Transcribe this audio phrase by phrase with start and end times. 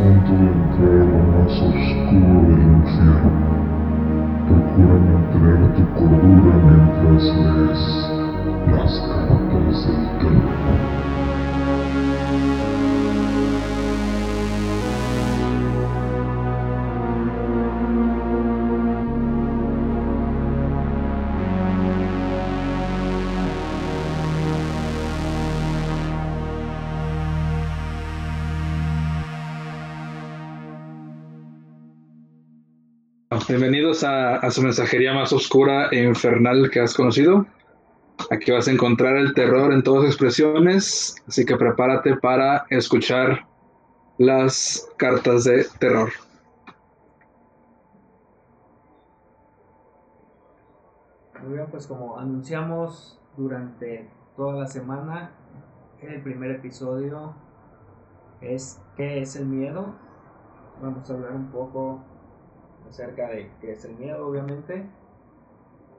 [0.00, 3.30] punto de entrar a lo más oscuro del infierno.
[4.48, 7.84] Procura mantener tu cordura mientras lees
[8.72, 11.29] las cartas del terror.
[33.50, 37.46] Bienvenidos a, su mensajería más oscura e infernal que has conocido.
[38.30, 43.48] Aquí vas a encontrar el terror en todas expresiones, así que prepárate para escuchar
[44.18, 46.10] las cartas de terror.
[51.42, 55.32] Muy bien, pues como anunciamos durante toda la semana,
[56.00, 57.34] el primer episodio
[58.40, 59.96] es ¿qué es el miedo?
[60.80, 62.04] Vamos a hablar un poco
[62.90, 64.84] acerca de qué es el miedo, obviamente.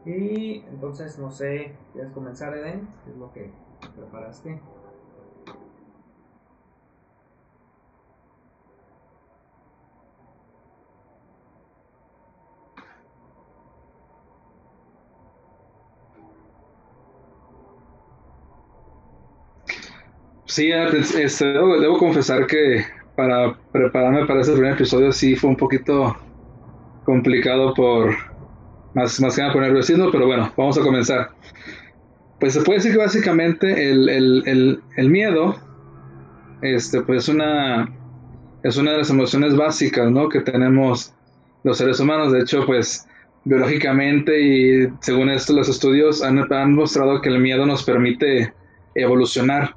[0.06, 2.88] Y entonces, no sé, ¿quieres comenzar, Eden?
[3.03, 3.50] ¿Qué es lo que
[3.95, 4.59] preparaste?
[20.45, 22.84] Sí, debo, debo, confesar que
[23.16, 26.17] para prepararme para ese primer episodio sí fue un poquito
[27.12, 28.16] complicado por
[28.94, 31.31] más, más que nada por nerviosismo, pero bueno, vamos a comenzar.
[32.40, 35.58] Pues se puede decir que básicamente el, el, el, miedo
[36.62, 37.92] este, pues una,
[38.64, 40.30] es una de las emociones básicas ¿no?
[40.30, 41.14] que tenemos
[41.66, 42.31] los seres humanos.
[42.31, 43.06] De hecho, pues
[43.44, 48.53] biológicamente y según esto los estudios han, han mostrado que el miedo nos permite
[48.96, 49.75] evolucionar,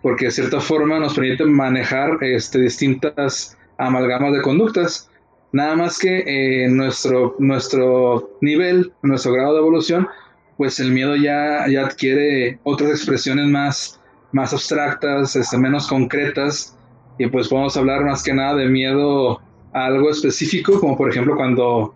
[0.00, 5.10] porque de cierta forma nos permite manejar este, distintas amalgamas de conductas.
[5.52, 10.08] Nada más que eh, nuestro, nuestro nivel, nuestro grado de evolución,
[10.56, 14.00] pues el miedo ya, ya adquiere otras expresiones más,
[14.32, 16.78] más abstractas, este, menos concretas,
[17.18, 19.40] y pues podemos hablar más que nada de miedo
[19.74, 21.94] a algo específico, como por ejemplo cuando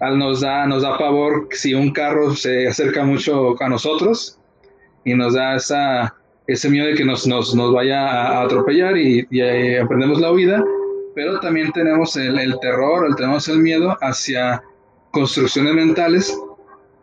[0.00, 4.38] nos da, nos da pavor si un carro se acerca mucho a nosotros
[5.04, 6.14] y nos da esa,
[6.46, 10.30] ese miedo de que nos, nos, nos vaya a atropellar y, y, y aprendemos la
[10.30, 10.64] huida
[11.14, 14.62] pero también tenemos el, terror, tenemos el miedo hacia
[15.10, 16.38] construcciones mentales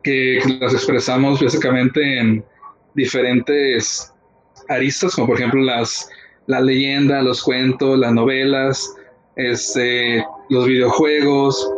[0.04, 2.44] que, las expresamos básicamente en
[2.96, 4.14] diferentes
[4.68, 6.10] aristas, como por ejemplo las,
[6.48, 8.96] la leyenda, los cuentos, las novelas,
[9.36, 11.72] este, los videojuegos,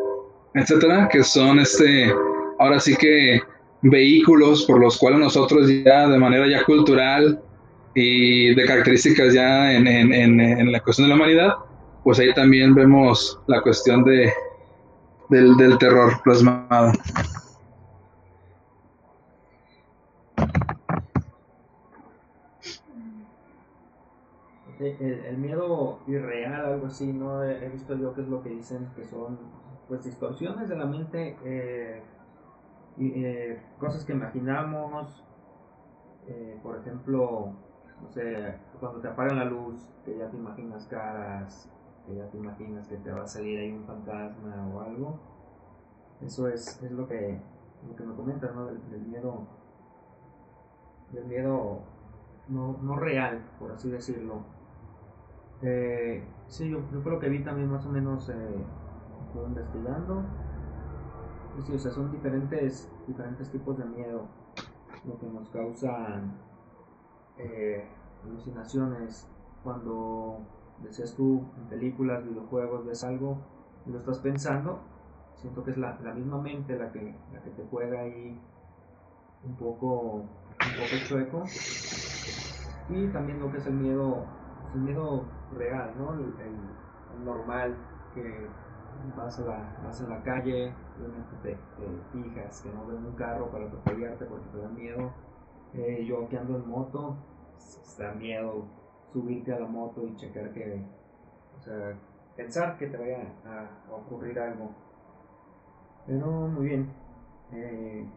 [0.54, 2.14] etcétera, que son este,
[2.60, 3.42] ahora sí que
[3.82, 7.42] vehículos por los cuales nosotros ya de manera ya cultural
[7.96, 11.56] y de características ya en, en, en la cuestión de la humanidad,
[12.04, 14.34] pues ahí también vemos la cuestión de,
[15.30, 16.92] del, terror plasmado.
[24.80, 27.44] El, miedo irreal, algo así, ¿no?
[27.44, 29.38] He, visto yo que es lo que dicen que son
[29.88, 32.02] pues distorsiones de la mente, eh,
[33.00, 35.24] eh, cosas que imaginamos,
[36.28, 37.54] eh, por ejemplo,
[38.02, 41.70] no sé, cuando te apagan la luz, que ya te imaginas caras,
[42.06, 45.20] que ya te imaginas que te va a salir ahí un fantasma o algo.
[46.22, 47.40] Eso es, es lo, que,
[47.88, 48.66] lo que me comentas, ¿no?
[48.66, 49.48] Del, miedo,
[51.12, 51.80] del miedo
[52.50, 54.44] no, no, real, por así decirlo.
[55.62, 58.66] Eh, sí, yo, fue lo que vi también más o menos eh,
[59.36, 60.24] investigando.
[61.58, 64.28] Y sí, o sea, son diferentes, diferentes tipos de miedo
[65.06, 66.34] lo que nos causan
[67.38, 67.88] eh,
[68.24, 69.28] alucinaciones
[69.64, 70.40] cuando
[70.84, 73.38] decías tú, en películas, videojuegos, ves algo
[73.86, 74.80] y lo estás pensando,
[75.36, 78.40] siento que es la, la misma mente la que, la que te juega ahí
[79.44, 81.44] un poco, un poco chueco.
[82.90, 84.26] Y también lo que es el miedo,
[84.76, 85.26] el miedo
[85.58, 86.14] real, ¿no?
[86.14, 86.32] El,
[87.26, 87.76] normal,
[88.16, 88.48] que
[89.18, 90.74] vas, a la, vas en la calle,
[91.44, 91.58] te, te,
[92.12, 95.12] fijas que no ven un carro para atropellarte porque te da miedo.
[95.74, 97.18] Eh, yo que ando en moto,
[97.98, 98.66] da miedo
[99.12, 100.82] subirte a la moto y checar que,
[101.58, 101.98] o sea,
[102.36, 104.72] pensar que te vaya a, ocurrir algo.
[106.08, 106.90] Pero muy bien.
[107.54, 108.08] Eh,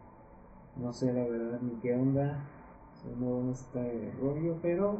[0.77, 2.43] no sé la verdad ni qué onda,
[3.17, 4.97] no este rollo, pero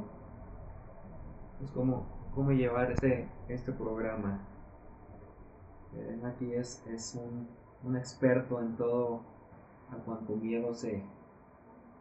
[1.63, 4.39] es como cómo llevar este, este programa.
[5.95, 7.47] Eh, aquí es, es un,
[7.83, 9.21] un, experto en todo
[9.89, 11.03] a cuanto miedo se,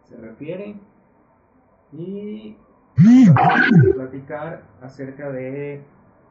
[0.03, 0.81] se refiere.
[1.93, 2.57] Y
[3.95, 5.85] platicar acerca de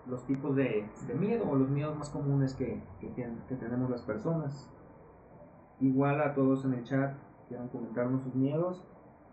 [0.08, 0.86] los tipos de,
[1.20, 4.70] miedo o los miedos más comunes que, que, tenemos las personas.
[5.80, 7.16] Igual a todos en el chat
[7.48, 8.84] quieran comentarnos sus miedos,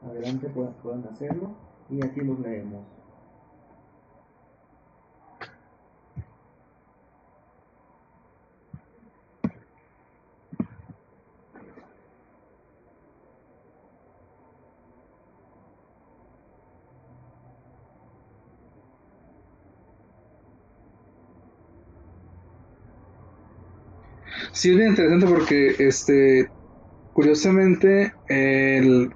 [0.03, 1.55] adelante pueden, pueden hacerlo
[1.88, 3.00] y aquí los leemos.
[24.61, 26.51] Sí, es bien interesante porque, este,
[27.15, 28.12] curiosamente,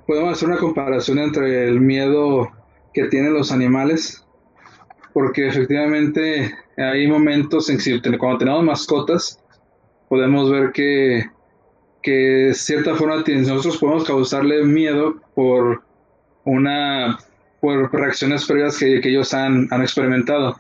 [0.06, 2.50] podemos hacer una comparación entre el miedo
[2.94, 4.26] que tienen los animales,
[5.12, 9.38] porque efectivamente hay momentos en que cuando tenemos mascotas,
[10.08, 11.26] podemos ver que,
[12.02, 15.82] que de cierta forma nosotros podemos causarle miedo por
[16.46, 17.18] una
[17.60, 20.56] por reacciones previas que, ellos han, han experimentado.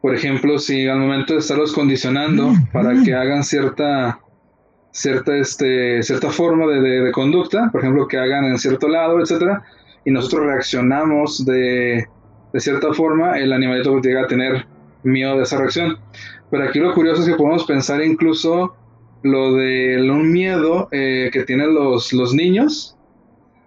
[0.00, 4.18] Por ejemplo, si al momento de estarlos condicionando para que hagan cierta,
[4.92, 9.62] cierta, este, cierta forma de, conducta, por ejemplo, que hagan en cierto lado, etcétera,
[10.06, 12.06] y nosotros reaccionamos de,
[12.54, 14.66] cierta forma, el animalito llega a tener
[15.02, 15.98] miedo de esa reacción.
[16.50, 18.74] Pero aquí lo curioso es que podemos pensar incluso
[19.22, 22.96] lo de un miedo eh, que tienen los, los niños.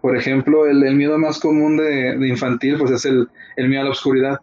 [0.02, 3.92] Por ejemplo, el, miedo más común de, infantil pues es el, el miedo a la
[3.92, 4.42] oscuridad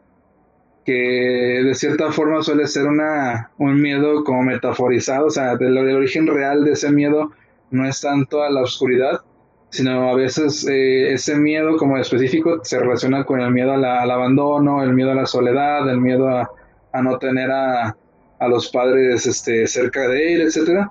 [0.85, 6.27] que de cierta forma suele ser una, un miedo como metaforizado, o sea, del, origen
[6.27, 7.33] real de ese miedo
[7.71, 9.21] no es tanto a la oscuridad,
[9.69, 14.83] sino a veces eh, ese miedo como específico se relaciona con el miedo al abandono,
[14.83, 16.51] el miedo a la soledad, el miedo a,
[17.03, 17.97] no tener a,
[18.39, 20.89] a, los padres este, cerca de él, etc.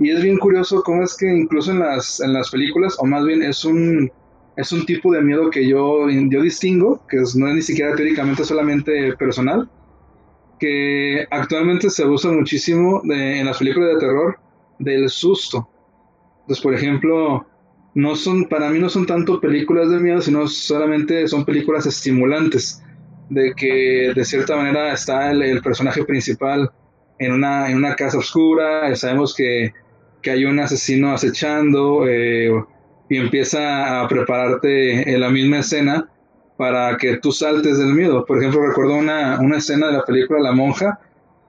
[0.00, 3.24] Y es bien curioso cómo es que incluso en las, en las películas, o más
[3.24, 4.10] bien es un,
[4.58, 8.44] es un tipo de miedo que yo, yo distingo, que no es ni siquiera teóricamente
[8.44, 9.70] solamente personal,
[10.58, 14.36] que actualmente se usa muchísimo en las películas de terror
[14.80, 15.68] del susto.
[16.40, 17.46] Entonces, por ejemplo,
[17.94, 22.82] no son, para mí no son tanto películas de miedo, sino solamente son películas estimulantes,
[23.30, 26.68] de que de cierta manera está el, personaje principal
[27.20, 29.72] en una, en una casa oscura, sabemos que,
[30.20, 32.50] que hay un asesino acechando, eh,
[33.08, 36.08] y empieza a prepararte en la misma escena
[36.56, 38.24] para que tú saltes del miedo.
[38.26, 40.98] Por ejemplo, recuerdo una, una escena de la película La Monja,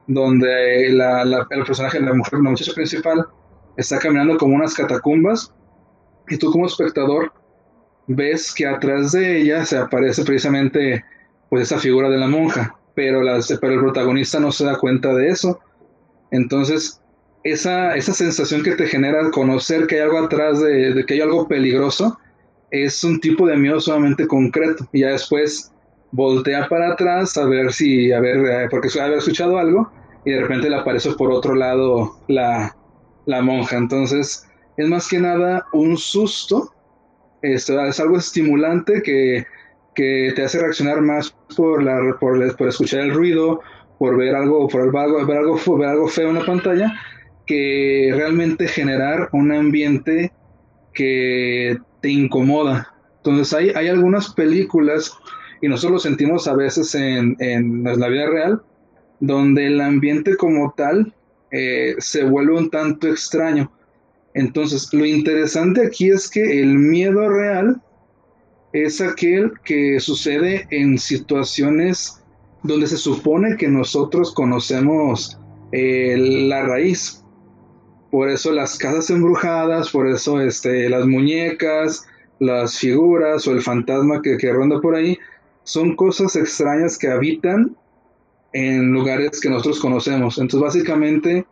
[0.07, 3.25] donde la, el personaje, la mujer, la muchacha principal,
[3.75, 5.53] está caminando como unas catacumbas
[6.29, 7.31] y tú como espectador
[8.07, 11.03] ves que atrás de ella se aparece precisamente
[11.49, 13.21] pues esa figura de la monja, pero,
[13.61, 15.59] pero el protagonista no se da cuenta de eso.
[16.31, 17.01] Entonces,
[17.43, 21.47] esa, esa sensación que te genera conocer que hay algo atrás de, que hay algo
[21.47, 22.17] peligroso,
[22.71, 24.87] es un tipo de miedo sumamente concreto.
[24.91, 25.71] Y ya después
[26.11, 29.91] voltea para atrás a ver si, a ver, eh, porque haber escuchado algo
[30.25, 32.75] y de repente le aparece por otro lado la,
[33.25, 33.77] la monja.
[33.77, 34.45] Entonces,
[34.77, 36.73] es más que nada un susto,
[37.41, 39.45] esto es algo estimulante que,
[39.95, 43.61] que, te hace reaccionar más por, la, por, por escuchar el ruido,
[43.97, 46.93] por ver algo, por ver algo, ver algo, ver algo feo en la pantalla,
[47.49, 50.31] que realmente generar un ambiente
[50.93, 52.93] que te incomoda.
[53.17, 55.11] Entonces hay, hay algunas películas,
[55.59, 58.61] y nosotros lo sentimos a veces en, en la vida real,
[59.19, 61.11] donde el ambiente como tal
[61.49, 63.71] eh, se vuelve un tanto extraño.
[64.35, 67.81] Entonces, lo interesante aquí es que el miedo real
[68.73, 72.21] es aquel que sucede en situaciones
[72.61, 75.39] donde se supone que nosotros conocemos
[75.71, 76.15] eh,
[76.47, 77.23] la raíz.
[78.11, 82.07] Por eso las casas embrujadas, por eso este, las muñecas,
[82.39, 85.17] las figuras o el fantasma que, ronda por ahí,
[85.63, 87.75] son cosas extrañas que habitan
[88.53, 90.39] en lugares que nosotros conocemos.
[90.39, 91.45] Entonces, básicamente,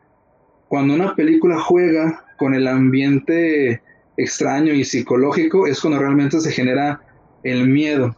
[0.67, 3.81] cuando una película juega con el ambiente
[4.17, 7.01] extraño y psicológico, es cuando realmente se genera
[7.43, 8.15] el miedo.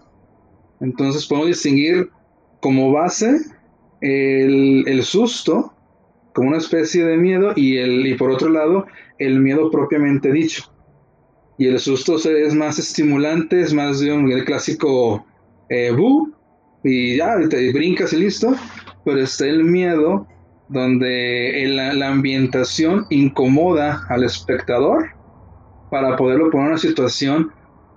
[0.80, 2.10] Entonces, podemos distinguir
[2.62, 3.42] como base
[4.00, 5.74] el, el susto
[6.40, 8.86] como una especie de miedo y, el, y por otro lado
[9.18, 10.74] el miedo propiamente dicho.
[11.58, 15.26] Y el susto es más estimulante, es más de un clásico
[15.68, 15.94] eh,
[16.82, 18.56] y ya, te brincas y listo,
[19.04, 20.28] pero está el miedo
[20.70, 25.10] donde la ambientación incomoda al espectador
[25.92, 27.52] para poderlo poner en una situación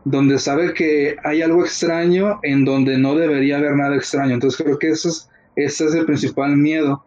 [0.04, 4.34] donde sabe que hay algo extraño en donde no debería haber nada extraño.
[4.34, 7.04] Entonces creo que eso es, ese es el principal miedo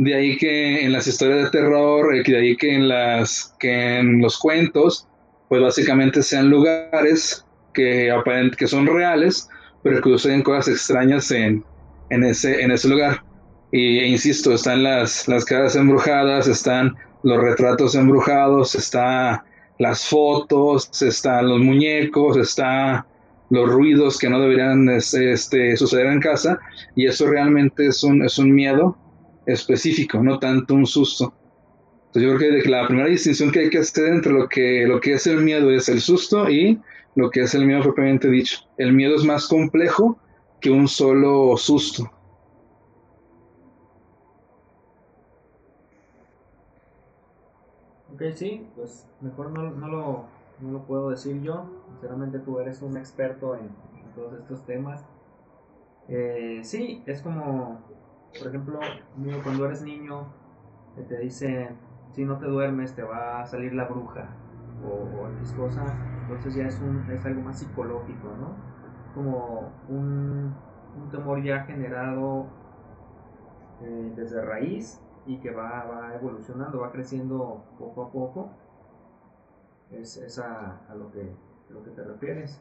[0.00, 3.98] de ahí que en las historias de terror, eh, de ahí que en, las, que
[3.98, 5.06] en los cuentos,
[5.50, 8.10] pues básicamente sean lugares que,
[8.56, 9.46] que son reales,
[9.82, 11.62] pero que suceden cosas extrañas en,
[12.08, 13.22] en, ese, en ese lugar.
[13.72, 19.44] Y insisto, están las, las casas embrujadas, están los retratos embrujados, está
[19.78, 23.06] las fotos, están los muñecos, está
[23.50, 26.58] los ruidos que no deberían este, suceder en casa
[26.96, 28.96] y eso realmente es un, es un miedo
[29.46, 31.32] específico, no tanto un susto.
[32.06, 35.00] Entonces yo creo que la primera distinción que hay que hacer entre lo que, lo
[35.00, 36.80] que es el miedo es el susto y
[37.14, 38.58] lo que es el miedo propiamente dicho.
[38.76, 40.18] El miedo es más complejo
[40.60, 42.10] que un solo susto.
[48.14, 50.24] Ok, sí, pues mejor no, no, lo,
[50.60, 51.64] no lo puedo decir yo.
[51.92, 53.70] Sinceramente tú eres un experto en,
[54.14, 55.04] todos estos temas.
[56.08, 57.80] Eh, sí, es como,
[58.38, 58.80] por ejemplo,
[59.42, 60.26] cuando eres niño,
[60.94, 61.76] que te dicen,
[62.12, 64.28] si no te duermes te va a salir la bruja
[64.84, 65.84] o, X cosa,
[66.22, 68.54] entonces ya es, un, es algo más psicológico, ¿no?
[69.14, 70.54] Como un,
[70.96, 72.46] un temor ya generado
[73.82, 78.50] eh, desde raíz y que va, va, evolucionando, va creciendo poco a poco.
[79.90, 81.34] Es, es a, a, lo, que,
[81.70, 82.60] lo que te refieres.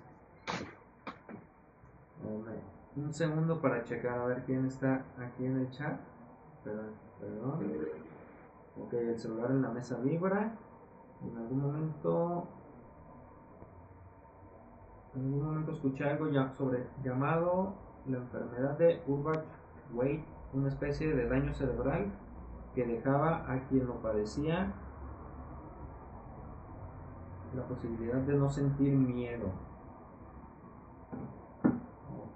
[2.96, 6.00] Un segundo para checar a ver quién está aquí en el chat.
[6.64, 6.94] Perdón.
[7.20, 7.60] perdón.
[8.78, 10.56] Ok, el celular en la mesa vibra.
[11.22, 12.48] En algún momento.
[15.16, 17.74] En algún momento escuché algo ya sobre llamado
[18.06, 19.44] la enfermedad de Urbach
[19.94, 22.12] Wade, una especie de daño cerebral
[22.74, 24.72] que dejaba a quien lo padecía
[27.56, 29.52] la posibilidad de no sentir miedo.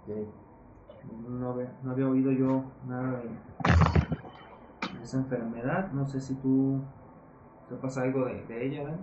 [0.03, 0.42] Okay.
[1.03, 3.29] No, había, no había oído yo nada de,
[5.01, 5.91] esa enfermedad.
[5.91, 6.81] No sé si tú
[7.69, 8.99] sepas algo de, de ella, ¿verdad?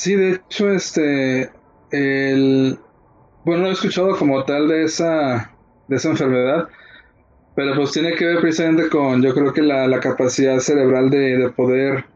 [0.00, 1.50] Sí, de hecho, este,
[1.90, 2.78] el,
[3.44, 5.54] bueno, no he escuchado como tal de esa,
[5.88, 6.68] de esa enfermedad,
[7.54, 12.06] pero pues tiene que ver precisamente con, yo creo que la, capacidad cerebral de, poder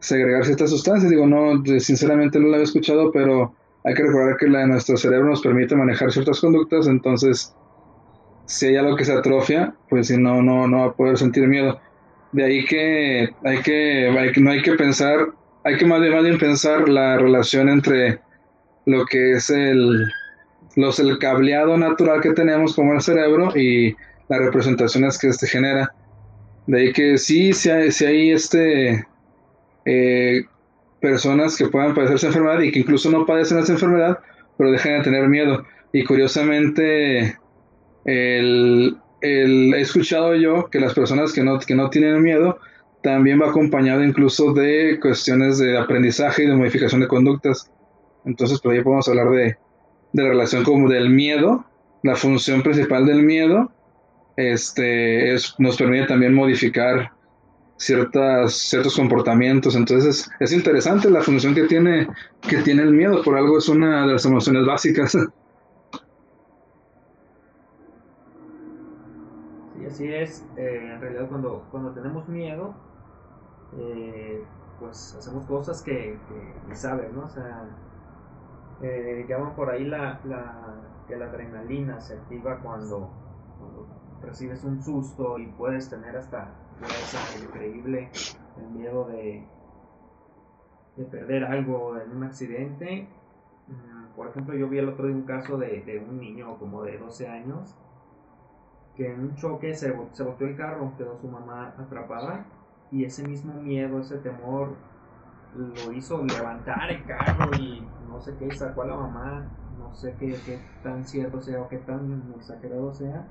[0.00, 1.10] segregar ciertas sustancias.
[1.10, 3.54] Digo, no, sinceramente no la he escuchado, pero
[3.84, 7.54] hay que recordar que la de nuestro cerebro nos permite manejar ciertas conductas, entonces
[8.44, 11.48] si hay algo que se atrofia, pues si no, no, no va a poder sentir
[11.48, 11.80] miedo.
[12.32, 16.88] De ahí que hay que, hay, no hay que pensar hay que más bien, pensar
[16.88, 18.20] la relación entre
[18.86, 20.10] lo que es el,
[20.76, 23.94] los, el cableado natural que tenemos como el cerebro y
[24.28, 25.92] las representaciones que este genera.
[26.66, 29.06] De ahí que sí, si hay, este,
[29.84, 30.44] eh,
[31.00, 34.18] personas que puedan padecer esa enfermedad y que incluso no padecen esa enfermedad,
[34.56, 35.64] pero dejan de tener miedo.
[35.92, 37.38] Y curiosamente,
[38.04, 42.58] el, el, he escuchado yo que las personas que no, que no tienen miedo
[43.02, 47.70] también va acompañado incluso de cuestiones de aprendizaje y de modificación de conductas.
[48.24, 49.56] Entonces, pues ahí podemos hablar de,
[50.12, 51.64] de la relación como del miedo,
[52.02, 53.72] la función principal del miedo,
[54.36, 57.12] este, es, nos permite también modificar
[57.76, 59.74] ciertas, ciertos comportamientos.
[59.74, 62.08] Entonces, es, interesante la función que tiene,
[62.48, 65.16] que tiene el miedo, por algo es una de las emociones básicas.
[69.80, 70.46] Sí, así es.
[70.58, 72.74] Eh, en realidad, cuando, cuando tenemos miedo,
[73.78, 74.44] eh,
[74.78, 76.18] pues hacemos cosas que,
[76.68, 77.24] que, sabes, ¿no?
[77.24, 77.68] O sea,
[78.82, 83.10] eh, llaman por ahí la, la, que la adrenalina se activa cuando,
[84.22, 88.10] recibes un susto y puedes tener hasta esa increíble
[88.58, 89.46] el miedo de,
[90.96, 93.08] de perder algo en un accidente.
[93.68, 96.82] Mm, por ejemplo, yo vi el otro día un caso de, de un niño como
[96.82, 97.76] de 12 años
[98.96, 102.44] que en un choque se, se volteó el carro, quedó su mamá atrapada
[102.90, 104.76] y ese mismo miedo, ese temor
[105.54, 110.14] lo hizo levantar el carro y no sé qué, sacó a la mamá, no sé
[110.18, 113.26] qué, qué tan cierto sea o qué tan exagerado sea,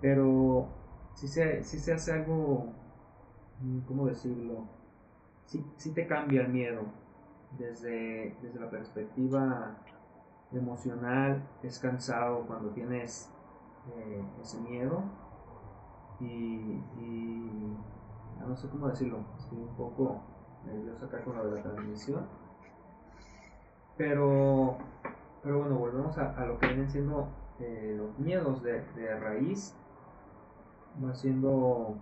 [0.00, 0.68] pero
[1.14, 2.72] si se, si se hace algo,
[3.60, 4.64] mm, ¿cómo decirlo?
[5.46, 6.82] Si, si te cambia el miedo
[7.58, 9.76] desde, desde la perspectiva
[10.52, 13.30] emocional, es cansado cuando tienes
[13.96, 15.02] eh, ese miedo.
[16.20, 16.80] Y
[18.46, 20.22] no sé cómo decirlo, estoy un poco
[20.64, 22.26] nervioso acá con lo de la transmisión.
[23.96, 24.78] Pero,
[25.42, 27.28] pero bueno, volvemos a, lo que vienen siendo
[27.58, 29.74] eh, los miedos de, de raíz.
[31.04, 31.96] Va siendo.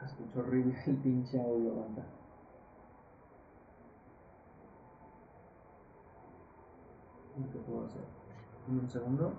[0.00, 2.06] Ah, escucho horrible el pinche audio, banda.
[7.66, 8.02] puedo hacer.
[8.68, 9.32] Un segundo.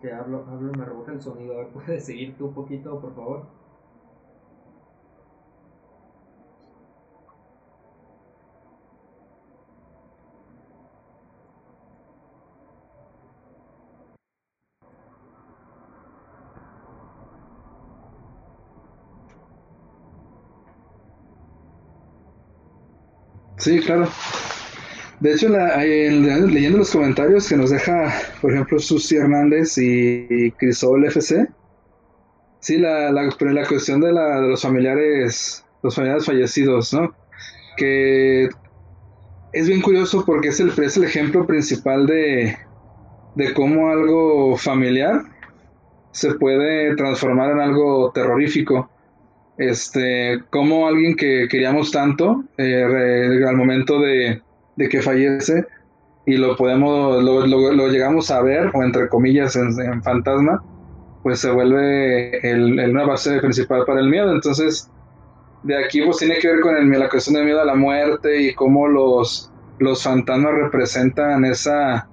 [0.00, 1.54] Que hablo, hablo me rebota el sonido.
[1.54, 3.46] A ver, ¿puedes seguir tú un poquito, por favor?
[23.58, 24.08] Sí, claro.
[25.20, 31.04] De hecho, la, leyendo los comentarios que nos deja, por ejemplo, Susi Hernández y Crisol
[31.06, 31.48] FC,
[32.60, 37.12] sí, la, la, la cuestión de, la, de los familiares, los familiares fallecidos, ¿no?
[37.76, 38.48] Que
[39.52, 42.56] es bien curioso porque es el, es el ejemplo principal de,
[43.34, 45.22] de cómo algo familiar
[46.12, 48.88] se puede transformar en algo terrorífico.
[49.56, 54.40] Este, como alguien que queríamos tanto, eh, al momento de,
[54.78, 55.66] de que fallece
[56.24, 60.62] y lo podemos, lo, llegamos a ver, o entre comillas, en, fantasma,
[61.22, 64.32] pues se vuelve el, el, una base principal para el miedo.
[64.32, 64.90] Entonces,
[65.64, 68.40] de aquí pues tiene que ver con el, la cuestión del miedo a la muerte
[68.40, 72.08] y cómo los, los fantasmas representan esa,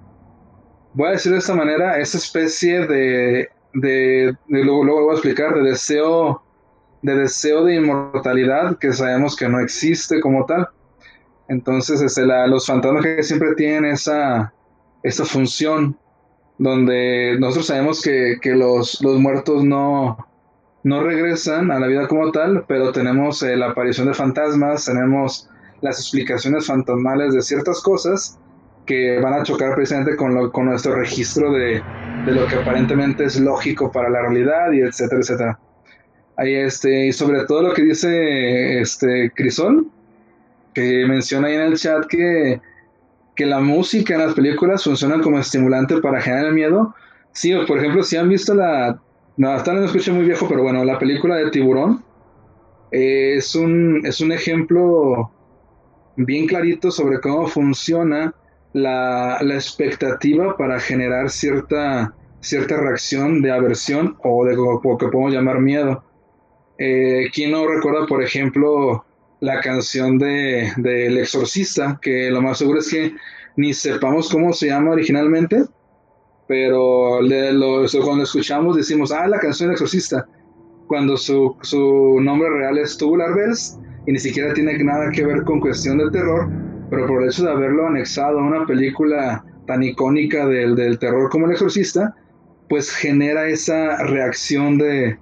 [0.94, 5.16] voy a decir de esta manera, esa especie de, de, de luego, luego voy a
[5.16, 6.42] explicar, de deseo,
[7.04, 10.68] de deseo de inmortalidad que sabemos que no existe como tal.
[11.48, 14.54] Entonces, este, los fantasmas que siempre tienen esa,
[15.04, 15.98] esa función
[16.58, 20.18] donde nosotros sabemos que, los, los, muertos no,
[20.84, 25.50] no regresan a la vida como tal, pero tenemos eh, la aparición de fantasmas, tenemos
[25.82, 28.40] las explicaciones fantasmales de ciertas cosas
[28.86, 31.82] que van a chocar precisamente con, lo, con nuestro registro de,
[32.26, 35.60] de, lo que aparentemente es lógico para la realidad y etcétera, etcétera.
[36.38, 39.90] Ahí este, y sobre todo lo que dice este Crisol,
[40.76, 42.62] que menciona ahí en el chat que,
[43.36, 46.94] que la música en las películas funciona como estimulante para generar el miedo.
[47.32, 49.00] Sí, por ejemplo, si han visto la...
[49.38, 52.04] No, hasta no escuché muy viejo, pero bueno, la película de Tiburón
[52.92, 55.32] eh, es, un, es un ejemplo
[56.18, 58.34] bien clarito sobre cómo funciona
[58.74, 65.34] la, la expectativa para generar cierta, cierta reacción de aversión o de lo que podemos
[65.34, 66.04] llamar miedo.
[66.78, 69.05] Eh, ¿Quién no recuerda, por ejemplo,
[69.40, 73.16] la canción de, El Exorcista, que lo más seguro es que
[73.58, 75.64] ni sepamos cómo se llama originalmente,
[76.48, 80.28] pero lo, cuando escuchamos decimos, ah, la canción del Exorcista,
[80.88, 85.44] cuando su, su nombre real es Tubular Bells y ni siquiera tiene nada que ver
[85.44, 86.50] con cuestión del terror,
[86.90, 91.30] pero por el hecho de haberlo anexado a una película tan icónica del, del terror
[91.30, 92.16] como El Exorcista,
[92.70, 95.18] pues genera esa reacción de,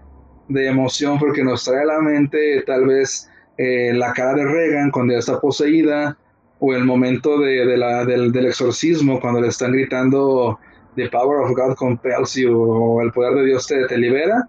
[0.49, 4.91] de emoción porque nos trae a la mente tal vez eh, la cara de Regan
[4.91, 6.17] cuando ya está poseída,
[6.59, 10.59] o el momento de, la, del, exorcismo cuando le están gritando
[10.95, 14.47] The power of God compels you, o el poder de Dios te, te libera,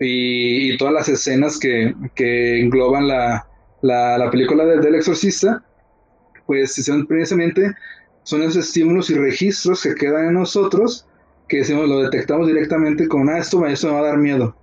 [0.00, 3.46] y, todas las escenas que, que engloban la,
[3.82, 5.62] la, película del, del exorcista,
[6.46, 7.74] pues son precisamente
[8.28, 11.06] son esos estímulos y registros que quedan en nosotros,
[11.48, 14.54] que decimos, lo detectamos directamente con, ah, esto, esto me va a dar miedo.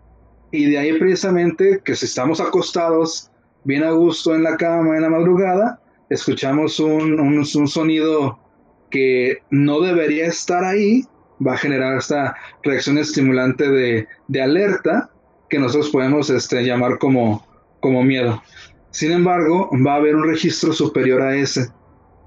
[0.51, 3.31] Y de ahí precisamente que si estamos acostados
[3.65, 8.39] bien a gusto en la cama en la madrugada, escuchamos un, un, sonido
[8.89, 11.03] que no debería estar ahí,
[11.45, 15.09] va a generar esta reacción estimulante de, de alerta
[15.49, 17.45] que nosotros podemos este, llamar como,
[17.81, 18.41] como miedo.
[18.91, 21.67] Sin embargo, va a haber un registro superior a ese,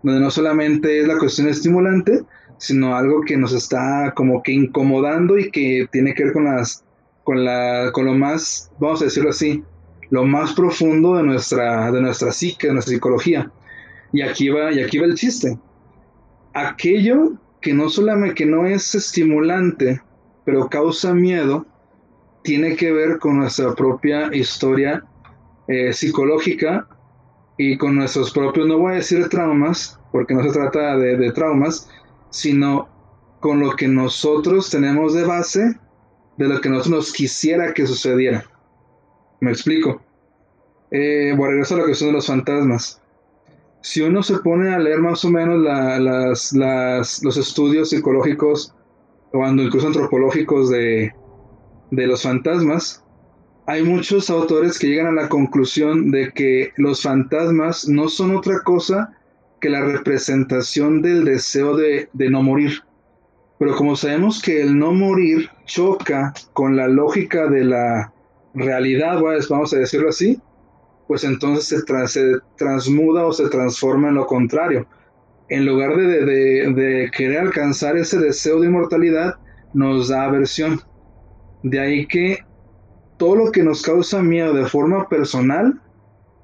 [0.02, 2.22] donde no solamente es la cuestión estimulante,
[2.58, 6.84] sino algo que nos está como que incomodando y que tiene que ver con las
[7.24, 9.62] con la con lo más, vamos a decirlo así,
[10.10, 13.50] lo más profundo de nuestra, de nuestra psique, de nuestra psicología.
[14.12, 15.58] Y aquí va, y aquí va el chiste.
[16.54, 20.00] Aquello que no solamente que no es estimulante,
[20.44, 21.66] pero causa miedo,
[22.42, 25.04] tiene que ver con nuestra propia historia
[25.66, 26.88] eh, psicológica
[27.58, 31.90] y con nuestros propios, no voy a decir traumas, porque no se trata de, traumas,
[32.30, 32.88] sino
[33.40, 35.78] con lo que nosotros tenemos de base
[36.38, 38.44] de lo que nosotros nos quisiera que sucediera.
[39.40, 40.00] Me explico.
[40.90, 43.00] Eh, bueno, regreso a la cuestión de los fantasmas.
[43.80, 48.74] Si uno se pone a leer más o menos los estudios psicológicos
[49.32, 51.12] o incluso antropológicos de,
[51.90, 53.04] los fantasmas,
[53.66, 58.60] hay muchos autores que llegan a la conclusión de que los fantasmas no son otra
[58.64, 59.14] cosa
[59.60, 62.82] que la representación del deseo de, de no morir.
[63.58, 68.12] Pero como sabemos que el no morir choca con la lógica de la
[68.58, 70.40] realidad, vamos a decirlo así,
[71.06, 72.22] pues entonces se,
[72.56, 74.86] transmuda o se transforma en lo contrario.
[75.48, 79.36] En lugar de, querer alcanzar ese deseo de inmortalidad,
[79.72, 80.80] nos da aversión.
[81.62, 82.38] De ahí que
[83.16, 85.80] todo lo que nos causa miedo de forma personal,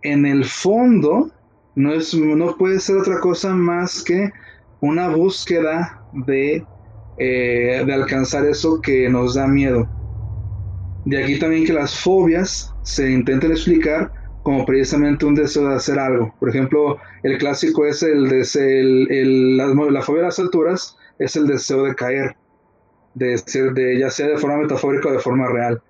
[0.02, 1.30] en el fondo,
[1.74, 4.30] no, es, no puede ser otra cosa más que
[4.80, 6.64] una búsqueda de,
[7.18, 9.88] eh, de alcanzar eso que nos da miedo.
[11.04, 14.10] De aquí también que las fobias se intenten explicar
[14.42, 16.34] como precisamente un deseo de hacer algo.
[16.38, 18.46] Por ejemplo, el clásico es el de
[19.08, 22.36] el, la, fobia a las alturas, es el deseo de caer,
[23.14, 23.40] de
[23.74, 25.82] de, ya sea de forma metafórica o de forma real.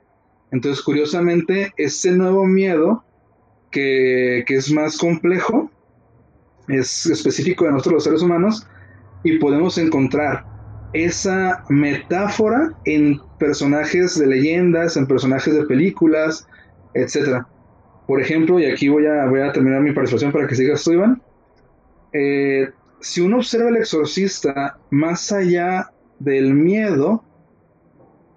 [0.53, 3.05] Entonces, curiosamente, ese nuevo miedo,
[3.73, 5.69] que, que es más complejo,
[6.69, 8.69] es específico de nosotros los seres humanos,
[9.25, 10.47] y podemos encontrar
[10.93, 16.47] esa metáfora en personajes de leyendas, en personajes de películas,
[16.95, 17.47] etcétera.
[18.07, 20.93] Por ejemplo, y aquí voy a, voy a terminar mi participación para que sigas tú,
[20.93, 21.23] Iván.
[22.13, 22.71] Eh,
[23.01, 27.25] si uno observa el exorcista más allá del miedo,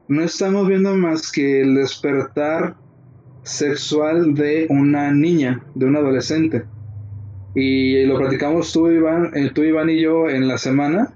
[0.08, 2.76] no estamos viendo más que el despertar
[3.44, 6.64] sexual de una niña, de un adolescente.
[7.56, 11.14] Y lo platicamos tú, Iván, eh, tú, Iván y yo en la semana.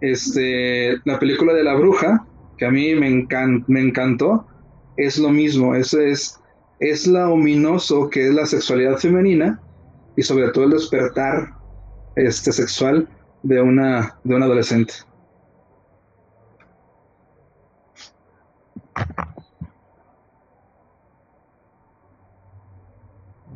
[0.00, 2.26] Este, la película de la bruja,
[2.62, 3.26] que a mí me,
[3.66, 4.46] me encantó,
[4.96, 5.74] es lo mismo.
[5.74, 5.96] Es
[6.78, 9.60] es la ominoso que es la sexualidad femenina
[10.14, 11.54] y sobre todo el despertar
[12.14, 13.08] este sexual
[13.42, 14.94] de una de un adolescente.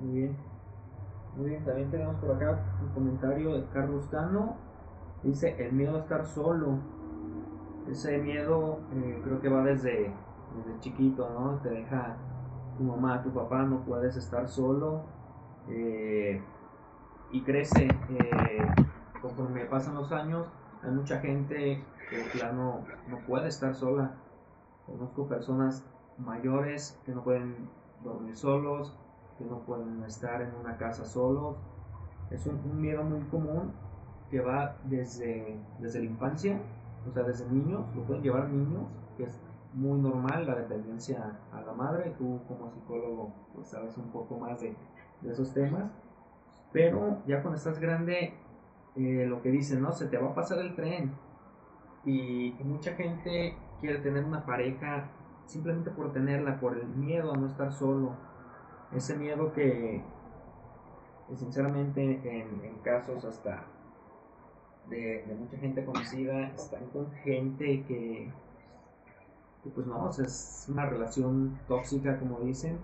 [0.00, 0.36] Muy bien.
[1.36, 4.56] Muy bien, también tenemos por acá un comentario de Carlos Cano.
[5.22, 6.95] Dice, el miedo a estar solo.
[7.88, 10.12] Ese miedo eh, creo que va desde,
[10.56, 11.58] desde chiquito, ¿no?
[11.60, 12.16] Te deja
[12.76, 15.02] tu mamá, tu papá, no puedes estar solo
[15.68, 16.42] eh,
[17.30, 17.86] y crece.
[17.86, 18.66] Eh,
[19.22, 20.48] conforme pasan los años,
[20.82, 24.14] hay mucha gente que de plano no puede estar sola.
[24.86, 25.84] Conozco personas
[26.18, 27.68] mayores que no pueden
[28.02, 28.96] dormir solos,
[29.38, 31.56] que no pueden estar en una casa solos.
[32.30, 33.72] Es un, miedo muy común
[34.30, 36.60] que va desde, desde la infancia,
[37.08, 38.84] o sea, desde niños, lo pueden llevar niños,
[39.16, 39.40] que es
[39.74, 42.14] muy normal la dependencia a la madre.
[42.18, 44.74] Tú como psicólogo pues sabes un poco más de,
[45.24, 45.90] esos temas.
[46.72, 48.34] Pero ya cuando estás grande,
[48.96, 49.92] eh, lo que dicen, ¿no?
[49.92, 51.12] Se te va a pasar el tren.
[52.04, 55.10] Y, mucha gente quiere tener una pareja
[55.46, 58.12] simplemente por tenerla, por el miedo a no estar solo.
[58.92, 60.02] Ese miedo que,
[61.34, 63.64] sinceramente en, casos hasta
[64.88, 68.30] de, mucha gente conocida están con gente que
[69.74, 72.78] pues no, es una relación tóxica como dicen,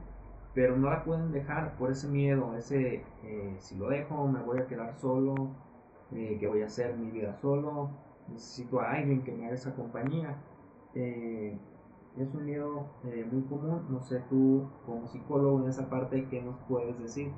[0.54, 4.58] pero no la pueden dejar por ese miedo, ese eh, si lo dejo me voy
[4.58, 5.50] a quedar solo,
[6.12, 7.90] eh, que voy a hacer mi vida solo,
[8.28, 10.36] necesito a alguien que me haga esa compañía.
[10.94, 11.58] Eh,
[12.18, 16.56] es un miedo muy común, no sé tú como psicólogo en esa parte, ¿qué nos
[16.68, 17.32] puedes decir?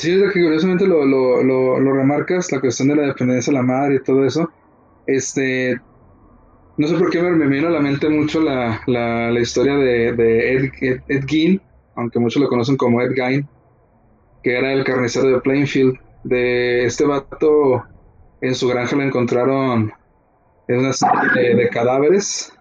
[0.00, 3.62] Sí, es que curiosamente lo, lo, lo, remarcas, la cuestión de la dependencia de la
[3.62, 4.50] madre y todo eso.
[5.06, 5.78] Este,
[6.78, 9.76] no sé por qué me, me vino a la mente mucho la, la, la historia
[9.76, 10.70] de, Ed,
[11.06, 11.60] Ed, Gein,
[11.96, 13.46] aunque muchos lo conocen como Ed Gein,
[14.42, 15.98] que era el carnicero de Plainfield.
[16.24, 17.84] De este vato,
[18.40, 19.92] en su granja lo encontraron
[20.66, 22.54] en de, cadáveres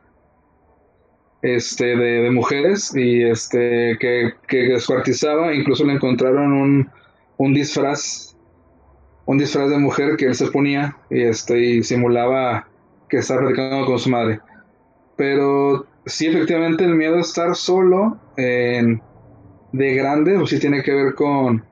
[1.42, 6.99] este, de, de, mujeres y este, que, que descuartizaba, incluso le encontraron un
[7.40, 8.36] un disfraz,
[9.26, 12.68] un disfraz de mujer que él se ponía y, este, simulaba
[13.08, 14.42] que estaba platicando con su madre.
[15.16, 21.16] Pero sí, efectivamente, el miedo a estar solo de grande, pues sí tiene que ver
[21.16, 21.64] con,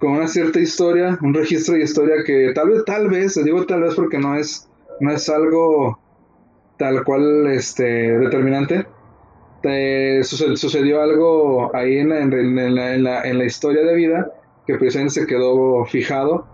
[0.00, 3.82] con una cierta historia, un registro de historia que tal vez, tal vez, digo tal
[3.82, 6.00] vez porque no es, no es algo
[6.78, 8.86] tal cual este, determinante.
[10.22, 14.32] sucedió, algo ahí en en la, en la historia de vida
[14.66, 16.46] que precisamente se quedó fijado,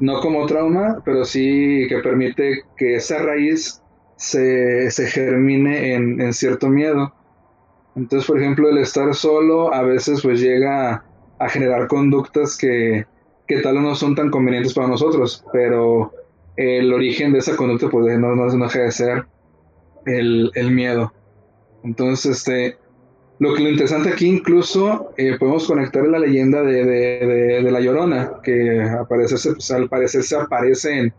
[0.00, 3.82] no como trauma, pero sí que permite que esa raíz
[4.16, 7.12] se, germine en, cierto miedo.
[7.94, 11.04] Entonces, por ejemplo, el estar solo a veces pues llega
[11.38, 13.06] a generar conductas que,
[13.46, 16.12] que tal o no son tan convenientes para nosotros, pero
[16.56, 19.26] el origen de esa conducta pues no, no deja de ser
[20.04, 21.12] el, el, miedo.
[21.84, 22.76] Entonces, este,
[23.38, 27.80] lo que lo interesante aquí incluso eh, podemos conectar la leyenda de, de, de, La
[27.80, 31.14] Llorona, que aparece, pues, al parecer se aparece en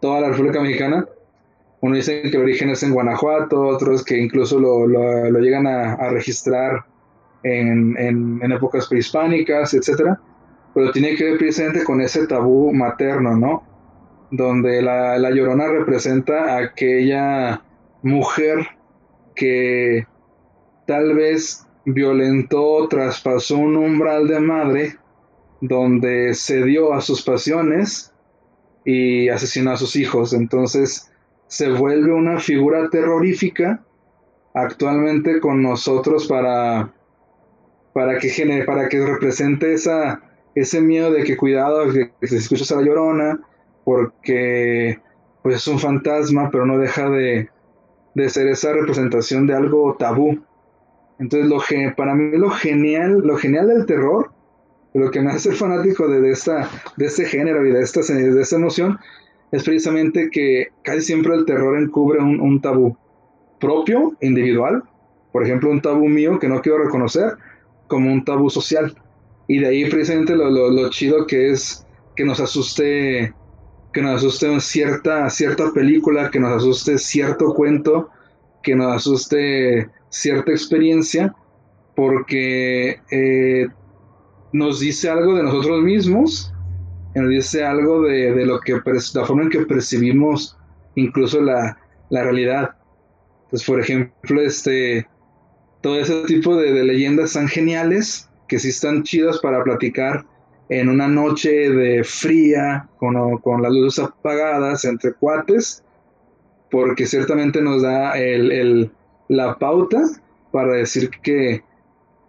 [0.00, 1.06] toda la República Mexicana.
[1.80, 6.10] Uno dice que el origen es en Guanajuato, otros que incluso lo, lo, llegan a,
[6.10, 6.84] registrar
[7.42, 10.20] en, en, en, épocas prehispánicas, etcétera,
[10.74, 13.64] pero tiene que ver precisamente con ese tabú materno, ¿no?
[14.30, 17.62] Donde la, la llorona representa a aquella
[18.02, 18.66] mujer
[19.34, 20.06] que
[20.86, 24.96] tal vez violentó, traspasó un umbral de madre
[25.60, 28.12] donde cedió a sus pasiones
[28.84, 30.32] y asesinó a sus hijos.
[30.32, 31.10] Entonces
[31.46, 33.84] se vuelve una figura terrorífica
[34.54, 36.92] actualmente con nosotros para
[37.92, 40.22] para que genere, para que represente esa,
[40.54, 43.40] ese miedo de que cuidado, que, se escucha a la llorona,
[43.84, 45.00] porque
[45.42, 47.48] pues es un fantasma, pero no deja de,
[48.14, 50.40] de ser esa representación de algo tabú.
[51.22, 51.62] Entonces, lo,
[51.94, 54.32] para mí lo genial, lo genial del terror,
[54.92, 58.56] lo que me hace fanático de, esta, de este género y de esta, de esta
[58.56, 58.98] emoción,
[59.52, 62.96] es precisamente que casi siempre el terror encubre un, un tabú
[63.60, 64.82] propio, individual,
[65.30, 67.34] por ejemplo, un tabú mío que no quiero reconocer,
[67.86, 68.92] como un tabú social.
[69.46, 73.32] Y de ahí precisamente lo, lo, chido que es que nos asuste,
[73.92, 78.10] que nos asuste cierta, cierta película, que nos asuste cierto cuento,
[78.64, 81.34] que nos asuste cierta experiencia,
[81.96, 83.66] porque eh,
[84.52, 86.52] nos dice algo de nosotros mismos,
[87.14, 88.80] nos dice algo de, de lo que
[89.14, 90.56] la forma en que percibimos
[90.94, 91.78] incluso la,
[92.10, 92.74] la realidad.
[93.44, 95.06] Entonces, por ejemplo, este,
[95.80, 100.24] todo ese tipo de, leyendas están geniales, que sí están chidas para platicar
[100.68, 105.82] en una noche de fría, con, con las luces apagadas, entre cuates,
[106.70, 108.90] porque ciertamente nos da el,
[109.28, 110.02] la pauta
[110.50, 111.62] para decir que,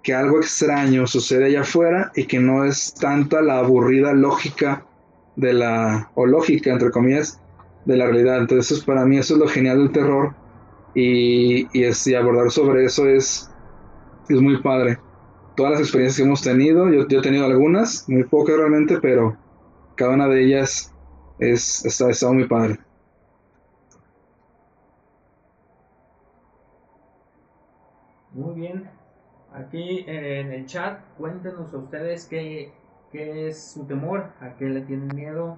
[0.01, 4.85] que algo extraño sucede allá afuera y que no es tanta la aburrida lógica
[5.35, 7.41] de la, o lógica, entre comillas,
[7.85, 8.39] de la realidad.
[8.39, 10.35] Entonces, para mí eso es lo genial del terror,
[10.95, 13.49] y, y, abordar sobre eso es,
[14.29, 14.99] es muy padre.
[15.55, 19.35] Todas las experiencias que hemos tenido, yo, yo, he tenido algunas, muy pocas realmente, pero
[19.95, 20.93] cada una de ellas
[21.39, 22.79] es, está, está muy padre.
[28.33, 28.89] Muy bien.
[29.53, 32.73] Aquí en el chat, cuéntenos a ustedes qué,
[33.11, 35.57] qué es su temor, a qué le tienen miedo.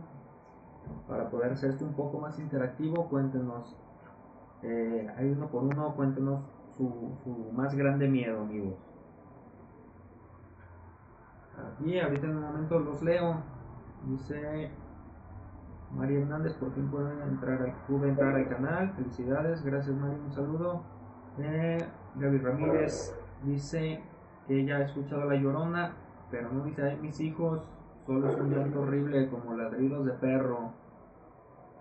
[1.08, 3.76] Para poder hacer esto un poco más interactivo, cuéntenos
[4.62, 6.42] eh, hay uno por uno, cuéntenos
[6.78, 8.76] su, su más grande miedo, amigos.
[11.58, 13.38] Aquí, ahorita en un momento los leo.
[14.08, 14.72] Dice
[15.92, 18.94] María Hernández, por fin pude entrar, pude entrar al canal.
[18.96, 20.84] Felicidades, gracias María, un saludo.
[21.40, 21.78] Eh,
[22.18, 24.02] Gaby Ramírez dice
[24.48, 25.94] que ella ha escuchado la llorona,
[26.32, 27.62] pero no dice, ay mis hijos,
[28.06, 30.72] solo es un llanto horrible como ladridos de perro.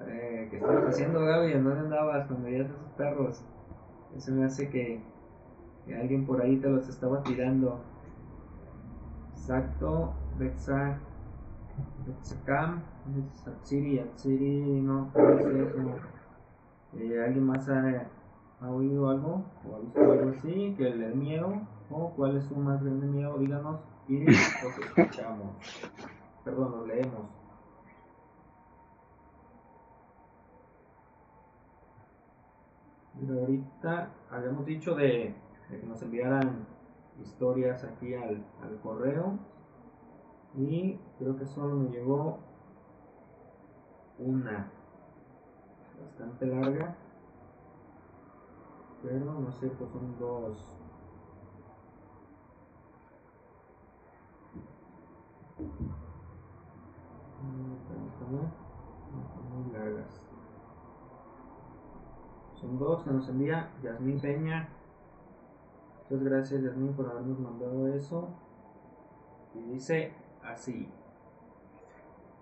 [0.06, 1.52] Eh, ¿Qué estabas haciendo, Gaby?
[1.52, 3.44] ¿En dónde andabas cuando veías esos perros?
[4.16, 5.00] Eso me hace que,
[5.86, 7.80] que, alguien por ahí te los estaba tirando.
[9.32, 10.98] Exacto, Bexa,
[12.06, 12.82] Bexacam,
[13.46, 15.94] Atsiri, Atsiri, no, no sé, como,
[16.94, 18.06] eh, ¿Alguien más ha,
[18.60, 20.74] ha, oído algo o ha visto algo así?
[20.76, 21.52] ¿Que le miedo?
[21.90, 23.38] ¿O cuál es su más grande miedo?
[23.38, 25.56] Díganos y los escuchamos.
[26.44, 27.28] Perdón, lo leemos.
[33.20, 35.34] Pero ahorita habíamos dicho de,
[35.68, 36.66] que nos enviaran
[37.22, 39.38] historias aquí al, al, correo
[40.56, 42.40] y creo que solo me llegó
[44.18, 44.68] una
[46.00, 46.96] bastante larga
[49.04, 50.74] pero no sé pues son dos
[59.52, 60.24] muy largas
[62.64, 64.70] son dos que nos envía Yasmín Peña.
[65.98, 68.28] Muchas gracias Yasmín por habernos mandado eso.
[69.54, 70.88] Y dice así.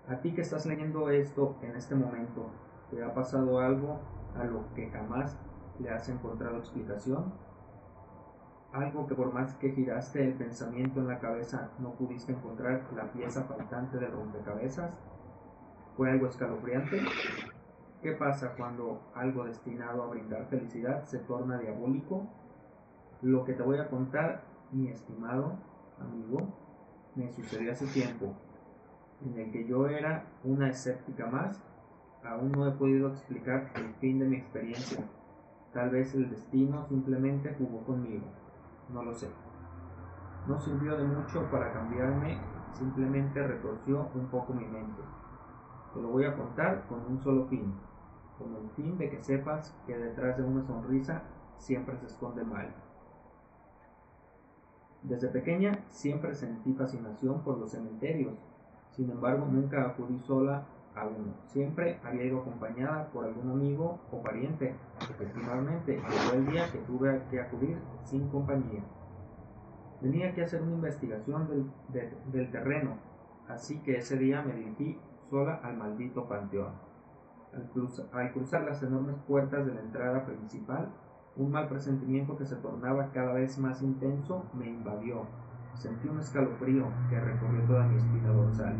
[0.07, 2.45] A ti que estás leyendo esto en este momento,
[2.89, 3.99] ¿te ha pasado algo
[4.37, 5.37] a lo que jamás
[5.79, 7.33] le has encontrado explicación?
[8.71, 13.11] Algo que por más que giraste el pensamiento en la cabeza no pudiste encontrar la
[13.11, 14.99] pieza faltante del rompecabezas?
[15.95, 17.01] ¿Fue algo escalofriante?
[18.01, 22.27] ¿Qué pasa cuando algo destinado a brindar felicidad se torna diabólico?
[23.21, 25.57] Lo que te voy a contar, mi estimado
[25.99, 26.47] amigo,
[27.15, 28.33] me sucedió hace tiempo,
[29.23, 31.61] en el que yo era una escéptica más,
[32.23, 35.05] aún no he podido explicar el fin de mi experiencia.
[35.73, 38.25] Tal vez el destino simplemente jugó conmigo,
[38.93, 39.27] no lo sé.
[40.47, 42.37] No sirvió de mucho para cambiarme,
[42.73, 45.01] simplemente retorció un poco mi mente.
[45.93, 47.73] Te lo voy a contar con un solo fin,
[48.37, 51.23] con el fin de que sepas que detrás de una sonrisa
[51.57, 52.71] siempre se esconde mal.
[55.01, 58.37] Desde pequeña siempre sentí fascinación por los cementerios,
[58.91, 60.65] sin embargo nunca acudí sola
[61.47, 64.75] siempre había ido acompañada por algún amigo o pariente.
[65.09, 68.83] Efectivamente, llegó el día que tuve que acudir sin compañía.
[70.01, 72.97] Tenía que hacer una investigación del, del terreno,
[73.47, 76.73] así que ese día me dirigí sola al maldito panteón.
[78.11, 80.89] Al, cruzar las enormes puertas de la entrada principal,
[81.35, 85.25] un mal presentimiento que se tornaba cada vez más intenso me invadió.
[85.75, 88.75] Sentí un escalofrío que recorrió toda mi espina dorsal.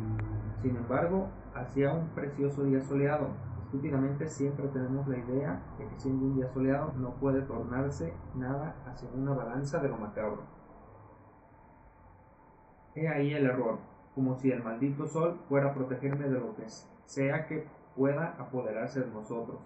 [0.62, 3.28] Sin embargo, hacía un precioso día soleado.
[3.66, 8.76] Estúpidamente siempre tenemos la idea de que siendo un día soleado no puede tornarse nada
[8.86, 10.44] hacia una balanza de lo macabro.
[12.96, 13.80] He ahí el error,
[14.14, 16.66] como si el maldito sol fuera a protegerme de lo que
[17.06, 19.60] sea que pueda apoderarse de nosotros.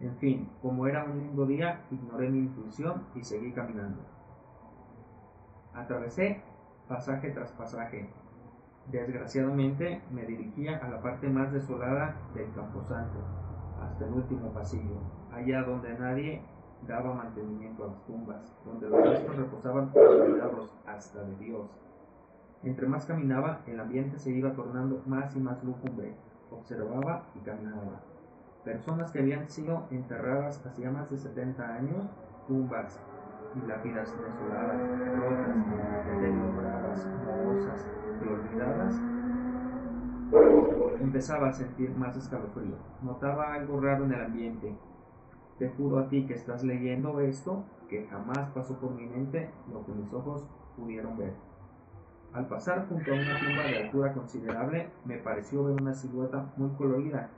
[0.00, 4.00] En fin, como era un lindo día, ignoré mi intuición y seguí caminando.
[5.74, 6.40] Atravesé
[6.86, 8.08] pasaje tras pasaje.
[8.90, 13.18] Desgraciadamente me dirigía a la parte más desolada del camposanto,
[13.82, 14.96] hasta el último pasillo,
[15.30, 16.40] allá donde nadie
[16.86, 21.68] daba mantenimiento a las tumbas, donde los restos reposaban olvidados hasta de Dios.
[22.62, 26.14] Entre más caminaba, el ambiente se iba tornando más y más lúgubre,
[26.50, 28.00] observaba y caminaba.
[28.64, 32.06] Personas que habían sido enterradas hacía más de 70 años,
[32.46, 32.98] tumbas
[33.54, 34.80] y lápidas desoladas,
[35.14, 35.56] rotas,
[36.06, 37.86] deterioradas, mohosas
[38.22, 38.94] y olvidadas,
[41.00, 42.76] empezaba a sentir más escalofrío.
[43.02, 44.74] Notaba algo raro en el ambiente.
[45.58, 49.84] Te juro a ti que estás leyendo esto, que jamás pasó por mi mente lo
[49.84, 51.32] que mis ojos pudieron ver.
[52.32, 56.70] Al pasar junto a una tumba de altura considerable, me pareció ver una silueta muy
[56.76, 57.30] colorida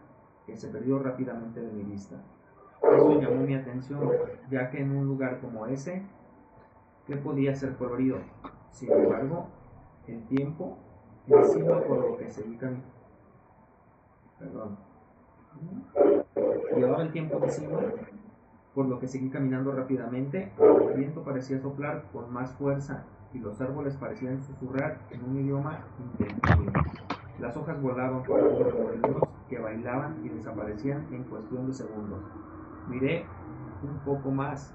[0.46, 2.16] que se perdió rápidamente de mi vista.
[2.82, 4.00] Eso llamó mi atención,
[4.50, 6.02] ya que en un lugar como ese,
[7.06, 8.18] ¿qué podía ser colorido?
[8.70, 9.48] Sin embargo,
[10.12, 10.77] el tiempo,
[11.27, 12.83] encima por lo que caminando.
[14.38, 14.77] Perdón.
[16.77, 17.79] Llevaba el tiempo encima,
[18.75, 20.53] por lo que seguí caminando rápidamente.
[20.59, 25.85] El viento parecía soplar con más fuerza y los árboles parecían susurrar en un idioma
[26.18, 26.73] inentendible.
[27.38, 32.20] Las hojas volaban por los que bailaban y desaparecían en cuestión de segundos.
[32.88, 33.25] Miré
[33.83, 34.75] un poco más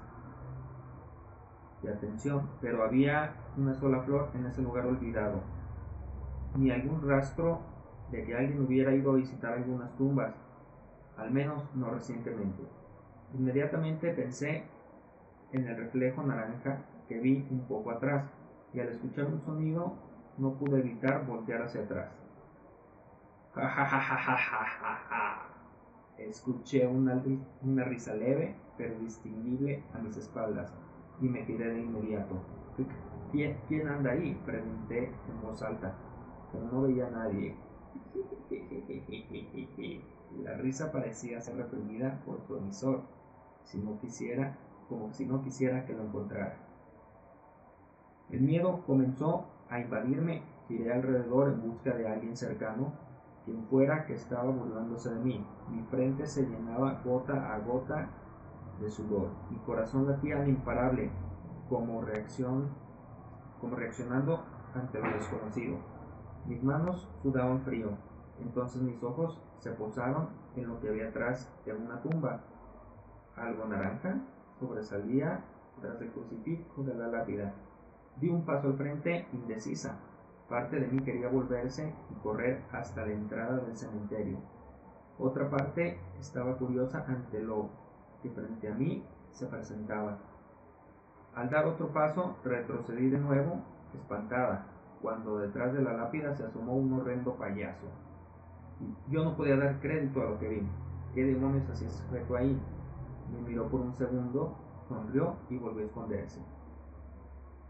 [1.86, 5.40] de atención, pero había una sola flor en ese lugar olvidado,
[6.56, 7.60] ni algún rastro
[8.10, 10.34] de que alguien hubiera ido a visitar algunas tumbas,
[11.16, 12.62] al menos no recientemente.
[13.34, 14.64] Inmediatamente pensé
[15.52, 18.24] en el reflejo naranja que vi un poco atrás,
[18.72, 19.94] y al escuchar un sonido
[20.38, 22.10] no pude evitar voltear hacia atrás.
[26.18, 27.22] Escuché una,
[27.62, 30.74] una risa leve pero distinguible a mis espaldas
[31.20, 32.36] y me giré de inmediato.
[33.32, 34.40] ¿Quién, ¿Quién anda ahí?
[34.44, 35.94] Pregunté en voz alta,
[36.52, 37.56] pero no veía a nadie.
[40.42, 43.02] La risa parecía ser reprimida por su emisor,
[43.64, 46.56] si no quisiera, como si no quisiera que lo encontrara.
[48.30, 52.92] El miedo comenzó a invadirme, giré alrededor en busca de alguien cercano,
[53.44, 55.46] quien fuera que estaba burlándose de mí.
[55.70, 58.10] Mi frente se llenaba gota a gota
[58.80, 61.10] de sudor, mi corazón latía imparable,
[61.68, 62.68] como reacción,
[63.60, 65.78] como reaccionando ante lo desconocido.
[66.46, 67.90] Mis manos sudaban frío,
[68.40, 72.40] entonces mis ojos se posaron en lo que había atrás de una tumba.
[73.36, 74.20] Algo naranja
[74.60, 75.44] sobresalía
[75.80, 77.52] tras el crucifijo de la lápida.
[78.20, 79.98] Di un paso al frente indecisa.
[80.48, 84.38] Parte de mí quería volverse y correr hasta la entrada del cementerio.
[85.18, 87.68] Otra parte estaba curiosa ante lo
[88.28, 90.18] frente a mí se presentaba.
[91.34, 93.60] Al dar otro paso, retrocedí de nuevo,
[93.94, 94.66] espantada,
[95.02, 97.86] cuando detrás de la lápida se asomó un horrendo payaso.
[99.08, 100.68] Yo no podía dar crédito a lo que vi.
[101.14, 102.60] ¿Qué demonios hacía ese sujeto ahí?
[103.32, 104.56] Me miró por un segundo,
[104.88, 106.40] sonrió y volvió a esconderse.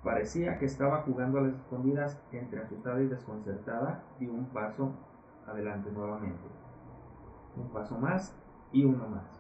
[0.03, 4.93] Parecía que estaba jugando a las escondidas entre asustada y desconcertada y un paso
[5.47, 6.49] adelante nuevamente.
[7.57, 8.37] Un paso más
[8.73, 9.36] y uno más.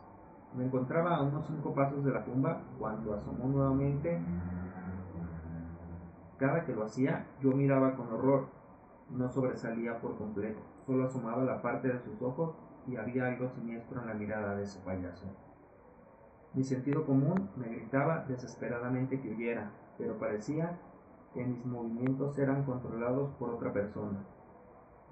[0.56, 4.18] Me encontraba a unos cinco pasos de la tumba cuando asomó nuevamente
[6.38, 8.46] Cada que lo hacía, yo miraba con horror.
[9.10, 14.00] No sobresalía por completo, solo asomaba la parte de sus ojos y había algo siniestro
[14.00, 15.26] en la mirada de ese payaso.
[16.54, 20.78] Mi sentido común me gritaba desesperadamente que huyera, pero parecía
[21.34, 24.24] que mis movimientos eran controlados por otra persona.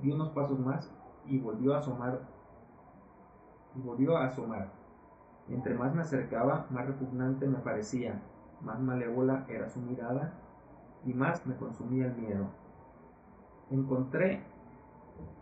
[0.01, 0.91] Di unos pasos más
[1.27, 2.21] y volvió a asomar.
[3.77, 4.84] Y volvió a asomar.
[5.49, 8.23] Entre más me acercaba, más repugnante me parecía,
[8.63, 10.33] más malévola era su mirada
[11.05, 12.47] y más me consumía el miedo.
[13.71, 14.43] Encontré,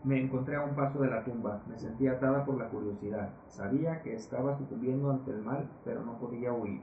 [0.03, 3.29] me encontré a un paso de la tumba, me sentía atada por la curiosidad.
[3.47, 6.81] Sabía que estaba sucumbiendo ante el mal, pero no podía huir.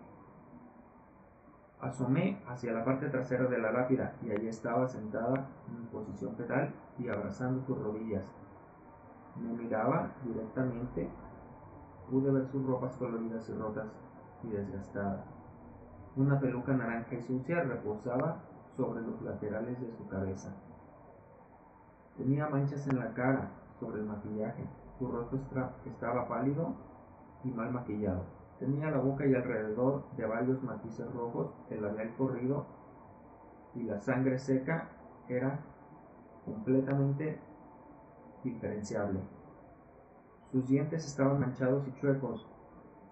[1.81, 6.75] Asomé hacia la parte trasera de la lápida y allí estaba sentada en posición fetal
[6.99, 8.25] y abrazando sus rodillas.
[9.37, 11.09] Me miraba directamente.
[12.11, 13.87] Pude ver sus ropas coloridas y rotas
[14.43, 15.25] y desgastadas.
[16.17, 18.43] Una peluca naranja y sucia reposaba
[18.77, 20.51] sobre los laterales de su cabeza.
[22.17, 24.65] Tenía manchas en la cara sobre el maquillaje.
[24.99, 25.39] Su rostro
[25.87, 26.75] estaba pálido
[27.45, 28.25] y mal maquillado.
[28.59, 32.67] Tenía la boca y alrededor de varios matices rojos, el labial corrido
[33.75, 34.89] y la sangre seca
[35.29, 35.61] era
[36.45, 37.39] completamente
[38.43, 39.21] diferenciable.
[40.51, 42.45] Sus dientes estaban manchados y chuecos,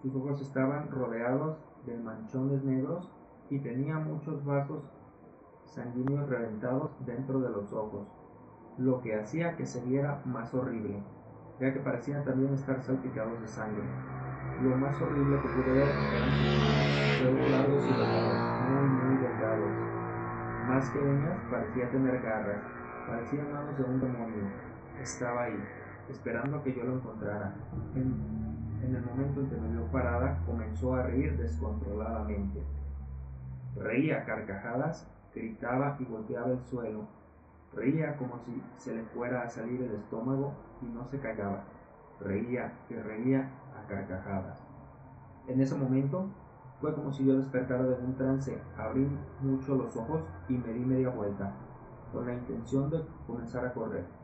[0.01, 3.09] sus ojos estaban rodeados de manchones negros
[3.49, 4.83] y tenía muchos vasos
[5.65, 8.07] sanguíneos reventados dentro de los ojos,
[8.77, 11.01] lo que hacía que se viera más horrible,
[11.61, 13.83] ya que parecían también estar salpicados de sangre.
[14.61, 19.71] Lo más horrible que pude ver eran sus dedos largos y delgados, muy, muy delgados.
[20.67, 22.61] Más que uñas, parecía tener garras,
[23.07, 24.43] parecían manos de un demonio.
[25.01, 25.63] Estaba ahí,
[26.09, 27.53] esperando a que yo lo encontrara.
[27.95, 32.63] En, el momento en que me vio parada, comenzó a reír descontroladamente.
[33.75, 37.07] Reía carcajadas, gritaba y golpeaba el suelo.
[37.73, 41.63] Reía como si se le fuera a salir el estómago y no se callaba.
[42.19, 43.49] Reía y reía
[43.87, 44.63] carcajadas.
[45.47, 46.29] En ese momento
[46.79, 49.07] fue como si yo despertara de un trance, abrí
[49.41, 51.53] mucho los ojos y me di media vuelta,
[52.13, 54.18] con la intención de comenzar a correr.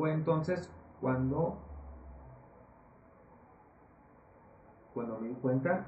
[0.00, 1.58] Fue entonces cuando,
[4.94, 5.84] cuando me di cuenta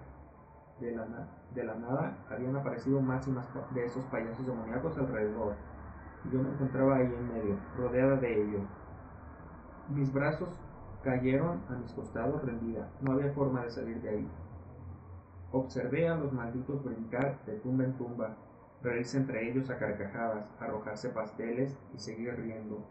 [0.80, 1.06] de la,
[1.54, 5.54] de la nada habían aparecido más y más de esos payasos demoníacos alrededor.
[6.30, 8.62] Yo me encontraba ahí en medio, rodeada de ellos.
[9.88, 10.60] Mis brazos
[11.02, 14.30] Cayeron a mis costados rendida, no había forma de salir de ahí.
[15.52, 18.36] Observé a los malditos brincar de tumba en tumba,
[18.82, 22.84] reírse entre ellos a carcajadas, arrojarse pasteles y seguir riendo,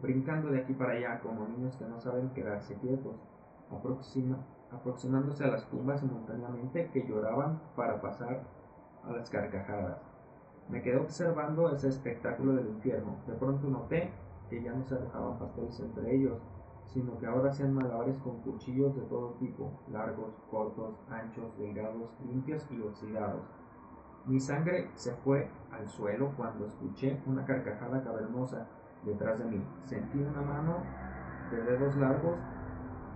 [0.00, 3.16] brincando de aquí para allá como niños que no saben quedarse quietos,
[4.70, 8.42] aproximándose a las tumbas simultáneamente que lloraban para pasar
[9.04, 10.00] a las carcajadas.
[10.68, 13.16] Me quedé observando ese espectáculo del infierno.
[13.26, 14.12] De pronto noté
[14.50, 16.38] que ya no se arrojaban pasteles entre ellos,
[16.86, 22.66] sino que ahora sean malabares con cuchillos de todo tipo, largos, cortos, anchos, delgados, limpios
[22.70, 23.42] y oxidados.
[24.26, 28.68] Mi sangre se fue al suelo cuando escuché una carcajada cavernosa
[29.04, 29.64] detrás de mí.
[29.86, 30.76] Sentí una mano
[31.50, 32.38] de dedos largos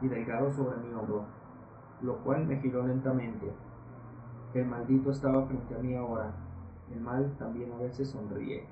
[0.01, 1.25] y delgados sobre mi hombro,
[2.01, 3.53] lo cual me giró lentamente.
[4.55, 6.33] El maldito estaba frente a mí ahora.
[6.93, 8.67] El mal también a veces sonríe.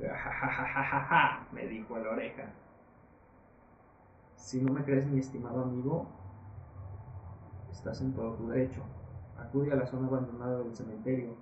[0.00, 2.44] ja, me dijo a la oreja.
[4.36, 6.06] Si no me crees, mi estimado amigo,
[7.70, 8.82] estás en todo tu derecho.
[9.38, 11.34] Acude a la zona abandonada del cementerio.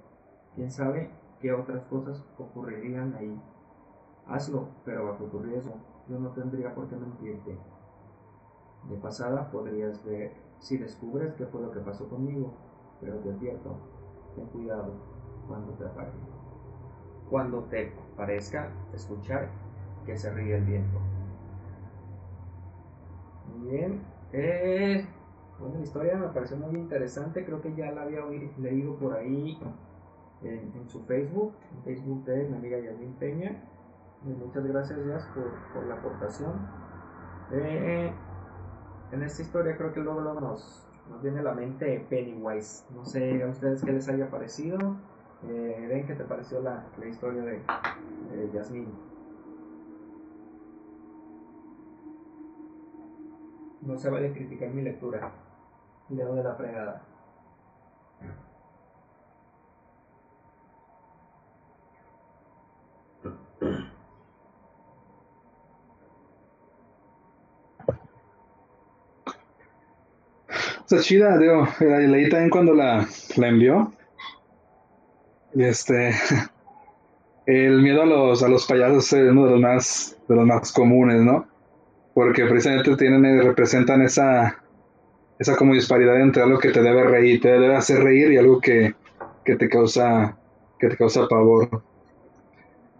[0.55, 3.40] Quién sabe qué otras cosas ocurrirían ahí.
[4.27, 5.75] Hazlo, pero bajo tu riesgo.
[6.09, 7.59] Yo no tendría por qué mentirte.
[8.89, 12.53] De pasada podrías ver si descubres qué fue lo que pasó conmigo,
[13.01, 13.77] pero te advierto,
[14.35, 14.93] ten cuidado
[15.47, 16.12] cuando te apague.
[17.29, 19.49] Cuando te parezca escuchar
[20.05, 20.99] que se ríe el viento.
[23.61, 24.03] Bien.
[24.33, 25.07] Eh,
[25.59, 27.45] bueno, la historia me pareció muy interesante.
[27.45, 28.20] Creo que ya la había
[28.59, 29.59] leído por ahí
[30.43, 33.62] en, su Facebook, en Facebook de mi amiga Yasmin Peña.
[34.25, 36.53] Eh, muchas gracias, Yas, por, la aportación.
[37.51, 38.12] Eh,
[39.11, 42.85] en esta historia creo que luego, nos, nos viene a la mente Pennywise.
[42.95, 44.97] No sé a ustedes qué les haya parecido.
[45.49, 47.62] Eh, ven qué te pareció la, la historia de,
[48.37, 48.89] de Yasmin.
[53.81, 55.33] No se vale criticar mi lectura.
[56.11, 57.03] Leo de la fregada.
[70.93, 73.95] Está chida, digo, leí también cuando la, la envió.
[75.55, 76.11] Este,
[77.47, 80.70] el miedo a los, a los payasos es uno de los más, de los más
[80.70, 81.49] comunes, ¿no?
[82.12, 84.62] Porque precisamente tienen, representan esa,
[85.38, 88.61] esa como disparidad entre algo que te debe reír, te debe hacer reír y algo
[88.61, 88.95] que,
[89.47, 90.36] que te causa,
[90.78, 91.82] que te causa pavor.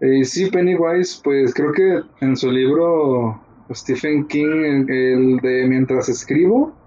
[0.01, 3.39] Y sí, Pennywise, pues creo que en su libro
[3.71, 6.81] Stephen King, el de Mientras escribo,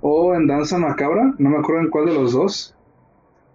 [0.00, 2.74] o en Danza Macabra, no me acuerdo en cuál de los dos,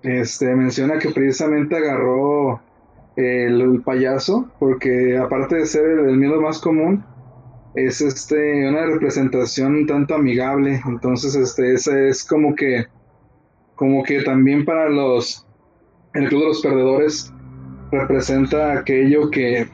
[0.04, 2.62] este, menciona que precisamente agarró
[3.16, 7.04] el, payaso, porque aparte de ser el, miedo más común,
[7.76, 12.86] es este, una representación tanto amigable, entonces este, ese es como que,
[13.76, 15.48] como que también para los,
[16.14, 17.34] el Club de los Perdedores,
[17.92, 19.68] representa aquello que,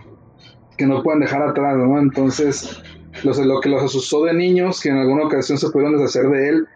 [0.77, 1.97] que no pueden dejar atrás, ¿no?
[1.99, 2.81] Entonces,
[3.23, 6.67] lo que los asustó de niños, que en alguna ocasión se pudieron deshacer de él,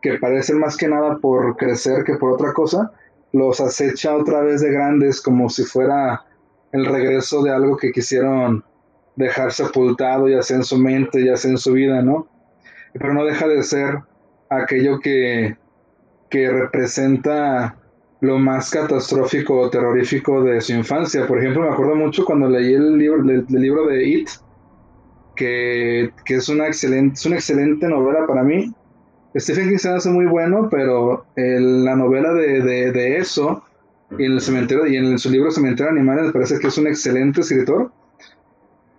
[0.00, 2.92] que parece más que nada por crecer que por otra cosa,
[3.32, 6.24] los acecha otra vez de grandes como si fuera
[6.72, 8.64] el regreso de algo que quisieron
[9.16, 12.26] dejar sepultado, ya sea en su mente, ya sea en su vida, ¿no?
[12.94, 14.00] Pero no deja de ser
[14.48, 15.56] aquello que,
[16.30, 17.76] que representa
[18.20, 21.26] lo más catastrófico o terrorífico de su infancia.
[21.26, 24.28] Por ejemplo, me acuerdo mucho cuando leí el libro, el, libro de It,
[25.34, 28.72] que, es, una excelente, es una excelente novela para mí.
[29.36, 33.64] Stephen King se hace muy bueno, pero la novela de, eso,
[34.18, 36.86] y en el cementerio, y en su libro Cementerio Animales, me parece que es un
[36.86, 37.90] excelente escritor.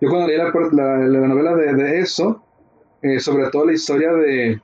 [0.01, 2.43] Yo cuando leí la, la, novela de, eso,
[3.01, 4.59] eh, sobre todo la historia de,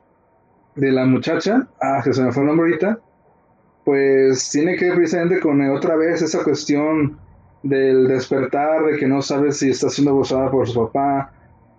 [0.76, 2.99] de la muchacha, ah, que se me fue el nombre ahorita,
[3.86, 7.17] pues tiene que ver precisamente con eh, otra vez esa cuestión
[7.63, 11.34] del despertar, de que no sabe si está siendo abusada por su papá,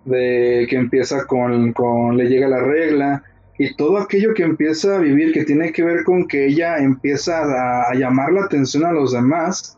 [0.05, 3.23] de que empieza con, con, le llega la regla,
[3.57, 7.43] y todo aquello que empieza a vivir que tiene que ver con que ella empieza
[7.89, 9.77] a, llamar la atención a los demás,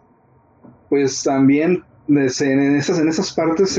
[0.90, 2.18] pues también en
[2.78, 3.78] esas, en esas partes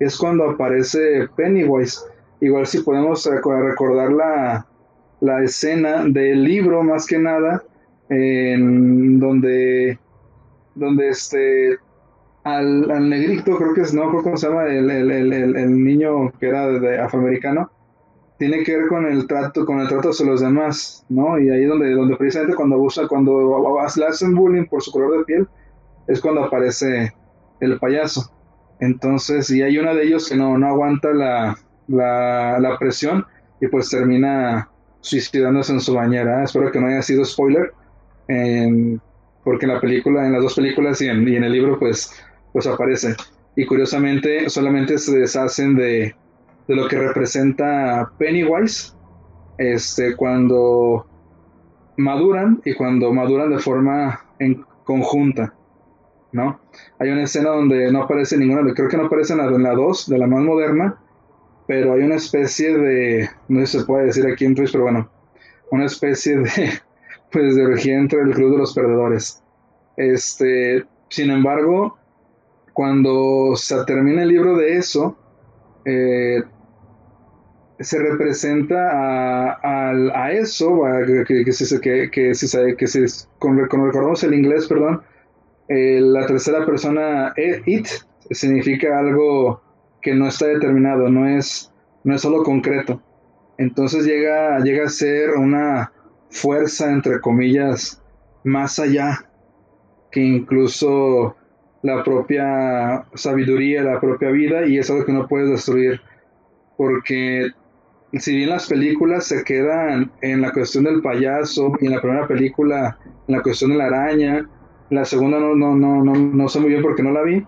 [0.00, 2.00] es cuando aparece Pennywise.
[2.42, 4.66] Igual si podemos recordar la,
[5.20, 7.62] la escena del libro más que nada,
[8.10, 9.98] donde,
[10.74, 11.78] donde este,
[12.44, 17.70] al, negrito, creo que es, no cómo se llama, el, niño que era de, afroamericano,
[18.38, 21.38] tiene que ver con el trato, con el trato hacia los demás, ¿no?
[21.38, 25.24] Y ahí donde, donde precisamente cuando abusa, cuando le hacen bullying por su color de
[25.24, 25.48] piel,
[26.08, 27.12] es cuando aparece
[27.60, 28.32] el payaso.
[28.80, 33.24] Entonces, y hay uno de ellos que no, no aguanta la, la, la presión
[33.60, 34.68] y pues termina
[35.02, 36.42] suicidándose en su bañera.
[36.42, 37.72] Espero que no haya sido spoiler,
[39.44, 42.12] porque en la película, en las dos películas y en, el libro, pues,
[42.52, 43.14] pues aparece.
[43.56, 46.14] Y curiosamente, solamente se deshacen de,
[46.68, 48.94] de lo que representa Pennywise
[49.58, 51.06] este, cuando
[51.96, 55.54] maduran y cuando maduran de forma en conjunta,
[56.32, 56.60] ¿no?
[56.98, 60.18] Hay una escena donde no aparece ninguna, creo que no aparece en la 2, de
[60.18, 60.98] la más moderna,
[61.66, 65.08] pero hay una especie de, no sé se puede decir aquí en Twitch, pero bueno,
[65.70, 66.50] una especie de,
[67.30, 69.42] pues de orgía entre el club de los perdedores.
[69.96, 71.98] Este, sin embargo,
[72.72, 75.16] cuando se termina el libro de eso,
[75.84, 76.42] eh,
[77.80, 80.82] se representa a, eso,
[81.26, 82.32] que, que, si, que, que,
[82.76, 85.02] que si con, recordamos el inglés, perdón,
[85.68, 87.88] eh, la tercera persona, eh, it,
[88.30, 89.60] significa algo
[90.00, 91.72] que no está determinado, no es,
[92.04, 93.00] no es solo concreto.
[93.58, 95.92] Entonces llega, llega a ser una
[96.30, 98.02] fuerza, entre comillas,
[98.44, 99.28] más allá
[100.10, 101.36] que incluso
[101.82, 106.00] la propia sabiduría, la propia vida, y es algo que no puedes destruir.
[106.76, 107.50] Porque
[108.14, 112.26] si bien las películas se quedan en la cuestión del payaso, y en la primera
[112.26, 114.48] película en la cuestión de la araña,
[114.90, 117.44] la segunda no, no, no, no, no sé muy bien porque no la vi,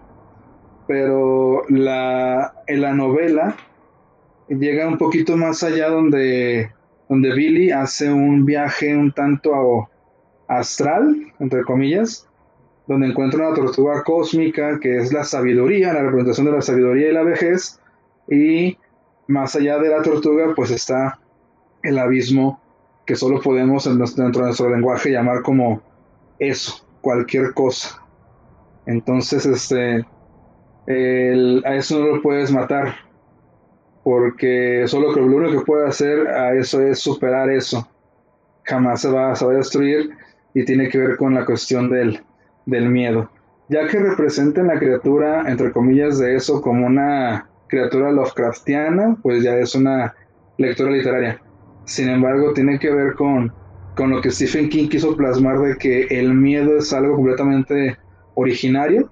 [0.86, 3.54] pero la, en la novela
[4.48, 6.70] llega un poquito más allá donde,
[7.08, 9.88] donde Billy hace un viaje un tanto
[10.48, 12.28] astral, entre comillas,
[12.86, 17.12] donde encuentra una tortuga cósmica que es la sabiduría, la representación de la sabiduría y
[17.12, 17.80] la vejez,
[18.28, 18.76] y
[19.26, 21.18] más allá de la tortuga pues está
[21.82, 22.60] el abismo
[23.06, 25.82] que solo podemos dentro de nuestro lenguaje llamar como
[26.38, 28.02] eso, cualquier cosa.
[28.86, 30.04] Entonces, este,
[30.86, 32.94] a eso no lo puedes matar,
[34.02, 37.88] porque solo lo único que puede hacer a eso es superar eso.
[38.64, 40.10] Jamás se va, a destruir
[40.54, 42.22] y tiene que ver con la cuestión del,
[42.66, 43.30] del miedo.
[43.68, 49.56] Ya que representen la criatura, entre comillas, de eso como una criatura Lovecraftiana, pues ya
[49.56, 50.14] es una
[50.58, 51.40] lectura literaria.
[51.84, 53.52] Sin embargo, tiene que ver con,
[53.96, 57.96] con lo que Stephen King quiso plasmar de que el miedo es algo completamente
[58.34, 59.10] originario.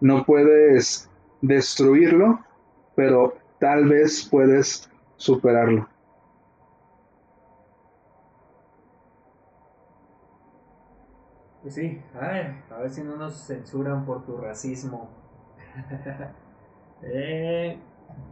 [0.00, 1.08] No puedes
[1.40, 2.40] destruirlo,
[2.96, 5.88] pero tal vez puedes superarlo.
[11.62, 15.08] Pues sí, a ver si no nos censuran por tu racismo.
[17.02, 17.78] eh,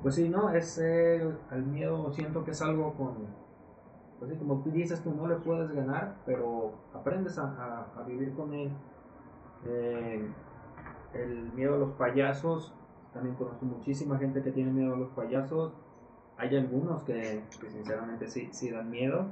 [0.03, 3.29] pues sí, no, es el miedo siento que es algo con,
[4.19, 8.35] pues sí, como tú dices, tú no le puedes ganar, pero aprendes a, a, vivir
[8.35, 8.73] con él.
[9.65, 10.29] Eh,
[11.15, 12.75] el miedo a los payasos,
[13.13, 15.73] también conozco muchísima gente que tiene miedo a los payasos.
[16.37, 19.27] Hay algunos que, que sinceramente sí, sí dan miedo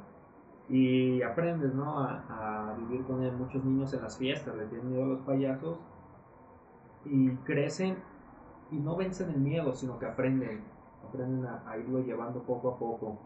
[0.68, 1.98] y aprendes ¿no?
[1.98, 3.32] a, vivir con él.
[3.32, 5.80] Muchos niños en las fiestas le tienen miedo a los payasos
[7.04, 7.96] y crecen
[8.70, 10.62] y no vencen el miedo, sino que aprenden,
[11.06, 13.18] aprenden a, irlo llevando poco a poco.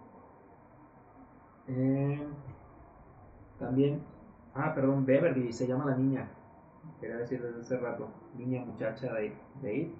[1.67, 2.25] Eh,
[3.59, 4.03] también,
[4.55, 6.29] ah, perdón, Beverly se llama la niña,
[7.01, 9.95] quería decir desde hace rato, niña muchacha de, de It.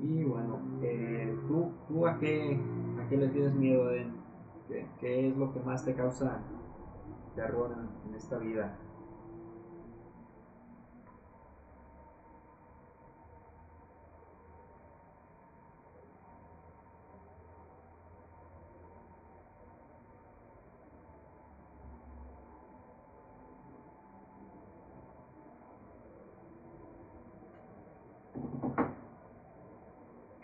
[0.00, 2.58] Y bueno, eh, ¿tú, ¿tú a, qué,
[3.00, 3.86] a qué le tienes miedo?
[3.86, 4.06] De,
[4.68, 6.40] ¿Qué, es lo que más te causa
[7.34, 7.74] terror
[8.08, 8.76] en esta vida?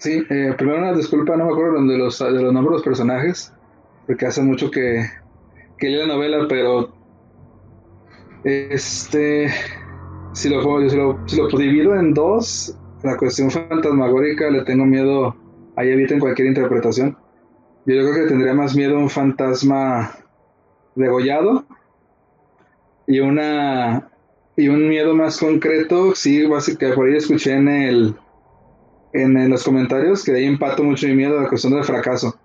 [0.01, 2.83] Sí, eh, primero una disculpa, no me acuerdo de los, de los nombres de los
[2.83, 3.53] personajes,
[4.11, 5.07] porque hace mucho que,
[5.79, 6.93] que la novela, pero
[8.43, 9.49] este,
[10.33, 10.89] si lo,
[11.29, 15.37] si lo, divido en dos, la cuestión fantasmagórica le tengo miedo,
[15.77, 17.17] ahí eviten cualquier interpretación.
[17.87, 20.11] Yo creo que tendría más miedo un fantasma
[20.97, 21.65] degollado
[23.07, 24.11] y una
[24.57, 28.17] y un miedo más concreto, sí, básicamente por ahí escuché en el
[29.13, 32.40] en, los comentarios que ahí empato mucho mi miedo a la cuestión del fracaso.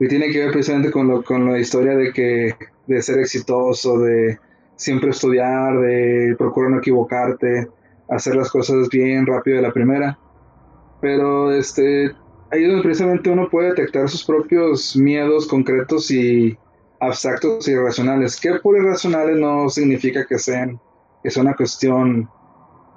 [0.00, 2.54] Y tiene que ver precisamente con, lo, con la historia de que
[2.86, 4.38] de ser exitoso, de
[4.76, 7.68] siempre estudiar, de procurar no equivocarte,
[8.08, 10.18] hacer las cosas bien rápido de la primera.
[11.00, 12.06] Pero este,
[12.50, 16.58] ahí es donde precisamente uno puede detectar sus propios miedos concretos y
[16.98, 18.40] abstractos y irracionales.
[18.40, 20.80] Que por irracionales no significa que sean,
[21.22, 22.28] que sea una cuestión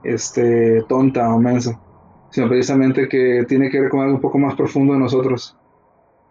[0.04, 1.80] este, tonta o mensa
[2.34, 5.56] sino precisamente que tiene que ver con algo un poco más profundo de nosotros.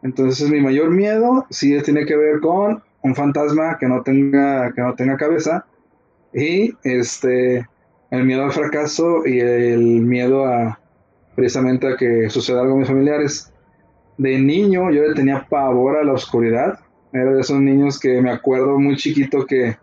[0.02, 4.80] Entonces mi mayor miedo sí tiene que ver con un fantasma que no tenga, que
[4.80, 5.64] no tenga cabeza
[6.32, 7.66] y este,
[8.10, 10.78] el miedo al fracaso y el miedo a
[11.34, 13.52] precisamente a que suceda algo con mis familiares.
[14.18, 16.78] De niño yo le tenía pavor a la oscuridad.
[17.12, 19.76] Era de esos niños que me acuerdo muy chiquito que,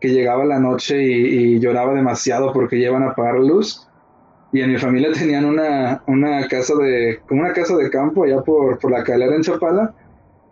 [0.00, 3.89] que llegaba la noche y, y lloraba demasiado porque llevan a apagar la luz
[4.52, 8.78] y en mi familia tenían una, una casa de, una casa de campo allá por,
[8.78, 9.94] por la calera en Chapala,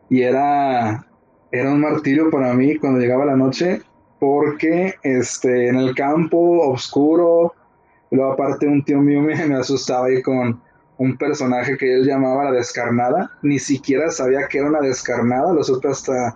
[0.09, 1.07] y era,
[1.53, 3.83] era un martirio para mí cuando llegaba la noche,
[4.19, 6.39] porque este, en el campo
[6.69, 7.55] oscuro,
[8.11, 10.61] luego aparte un tío mío me, me asustaba ahí con
[10.99, 15.63] un personaje que él llamaba la descarnada, ni siquiera sabía que era una descarnada, lo
[15.63, 16.35] supe hasta,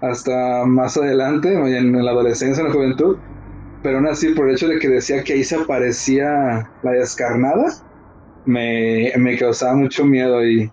[0.00, 3.18] hasta más adelante, en la adolescencia, en la juventud,
[3.88, 7.72] pero aún así por el hecho de que decía que ahí se aparecía la descarnada,
[8.44, 10.70] me, me causaba mucho miedo y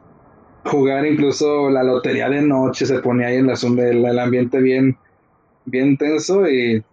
[0.66, 4.98] jugar incluso la lotería de noche se ponía ahí en la, el, el ambiente bien,
[5.64, 6.84] bien tenso y,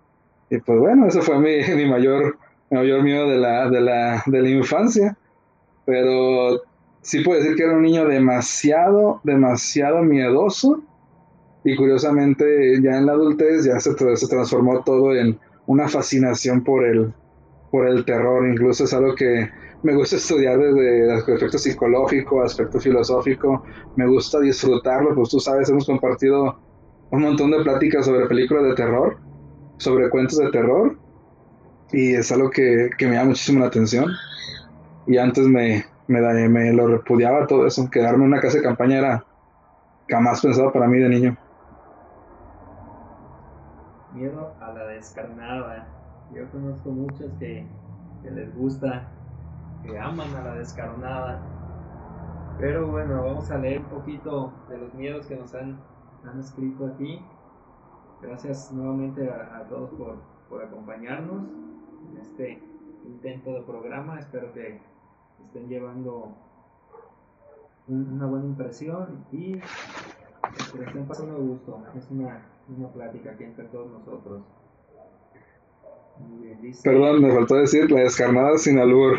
[0.48, 2.38] pues bueno, ese fue mi, mi mayor,
[2.70, 5.18] mayor miedo de la, de, la, de la infancia,
[5.84, 6.62] pero
[7.00, 10.84] sí puedo decir que era un niño demasiado, demasiado miedoso
[11.64, 15.36] y curiosamente ya en la adultez ya se, se transformó todo en
[15.72, 17.14] una fascinación por el,
[17.70, 19.48] por el terror, incluso es algo que
[19.82, 23.64] me gusta estudiar desde el aspecto psicológico, aspecto filosófico,
[23.96, 26.58] me gusta disfrutarlo, pues tú sabes, hemos compartido
[27.10, 29.16] un montón de pláticas sobre películas de terror,
[29.78, 30.98] sobre cuentos de terror,
[31.90, 34.10] y es algo que, que me llama muchísimo la atención.
[35.06, 38.98] Y antes me, me, me lo repudiaba todo eso, quedarme en una casa de campaña
[38.98, 39.24] era
[40.08, 41.38] jamás pensado para mí de niño.
[44.14, 45.86] Miedo a la descarnada.
[46.34, 47.66] Yo conozco muchos que,
[48.22, 49.08] les gusta,
[49.82, 51.40] que aman a la descarnada.
[52.58, 55.78] Pero bueno, vamos a leer un poquito de los miedos que nos han,
[56.24, 57.24] han escrito aquí.
[58.20, 60.16] Gracias nuevamente a, todos por,
[60.48, 61.44] por, acompañarnos
[62.10, 62.62] en este
[63.06, 64.18] intento de programa.
[64.18, 64.80] Espero que
[65.46, 66.36] estén llevando
[67.88, 71.82] una buena impresión y que estén pasando gusto.
[71.96, 74.42] Es una, una plática aquí entre todos nosotros.
[76.18, 76.82] Muy bien, dice.
[76.88, 79.16] Perdón, me faltó decir la descarnada sin albur.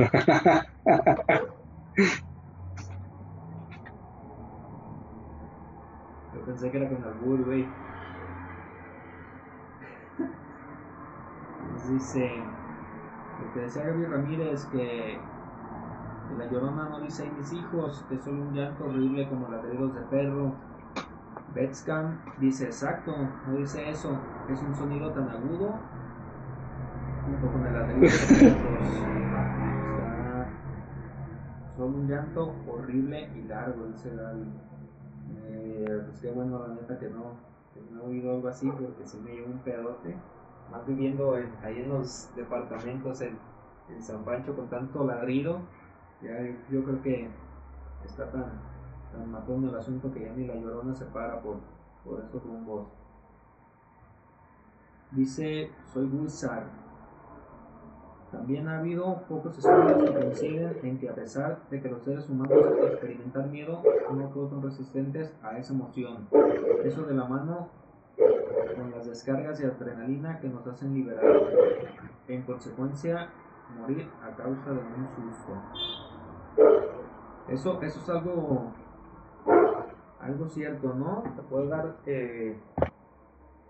[6.34, 7.68] Yo pensé que era con albur, güey.
[11.72, 12.32] Nos dice.
[13.42, 15.18] Lo que decía Gaby Ramírez que.
[16.38, 20.56] la llorona no dice mis hijos, que solo un llanto horrible como ladridos de perro.
[21.54, 23.16] Betscam dice exacto,
[23.48, 24.18] no dice eso,
[24.50, 25.76] es un sonido tan agudo
[27.26, 28.04] junto con el.
[28.04, 28.50] Está
[31.78, 34.46] solo un llanto horrible y largo, dice Gaby.
[35.48, 37.34] Eh, pues qué bueno, la neta que no,
[37.74, 40.16] que no he oído algo así porque se me llevó un pedote.
[40.72, 43.38] Más viviendo en- ahí en los departamentos en,
[43.90, 45.60] en San Pancho con tanto ladrido,
[46.22, 46.32] ya
[46.72, 47.28] yo creo que
[48.06, 48.46] está tan,
[49.14, 51.58] tan matón el asunto que ya ni la llorona se para por,
[52.04, 52.88] por esos rumbos.
[55.12, 56.66] Dice, soy Wizard.
[58.32, 62.28] También ha habido pocos estudios que coinciden en que a pesar de que los seres
[62.28, 66.28] humanos experimentan miedo, no todos son resistentes a esa emoción.
[66.84, 67.70] Eso de la mano
[68.76, 71.24] con las descargas de adrenalina que nos hacen liberar.
[72.28, 73.30] En consecuencia,
[73.78, 75.54] morir a causa de un susto.
[77.50, 78.72] Eso, eso es algo,
[80.24, 81.24] algo cierto, ¿no?
[81.36, 82.58] Te puede dar, eh,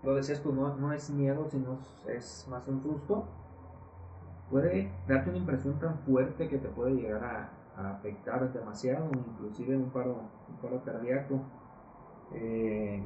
[0.02, 1.78] lo decías tú, no, no es miedo, sino
[2.08, 3.24] es- más un susto.
[4.50, 9.90] Puede darte una impresión tan fuerte que te puede llegar a, afectar demasiado, inclusive un
[9.90, 11.40] paro, un paro cardíaco.
[12.32, 13.02] Eh,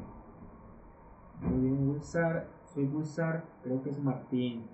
[1.40, 2.44] muy bien, Wizard.
[2.66, 4.68] Soy Wizard, creo que es Martín.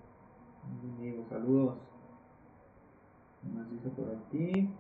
[0.99, 1.77] Amigo, saludos.
[3.41, 4.75] ¿Qué más dice por aquí?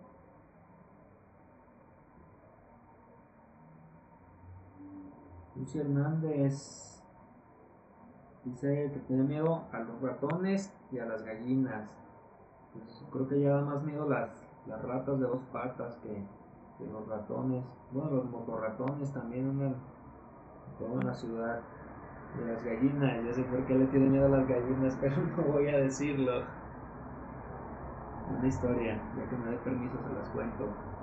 [5.57, 7.03] Lucy Hernández
[8.45, 11.95] dice que tiene miedo a los ratones y a las gallinas.
[12.73, 14.31] Pues creo que ya da más miedo las,
[14.67, 16.25] las ratas de dos patas que,
[16.79, 17.65] que los ratones.
[17.93, 19.49] Bueno, los motorratones también
[20.81, 21.61] en la ciudad.
[22.37, 25.43] Y las gallinas, ya sé por qué le tiene miedo a las gallinas, pero no
[25.53, 26.43] voy a decirlo.
[28.37, 30.94] Una historia, ya que me dé permiso se las cuento.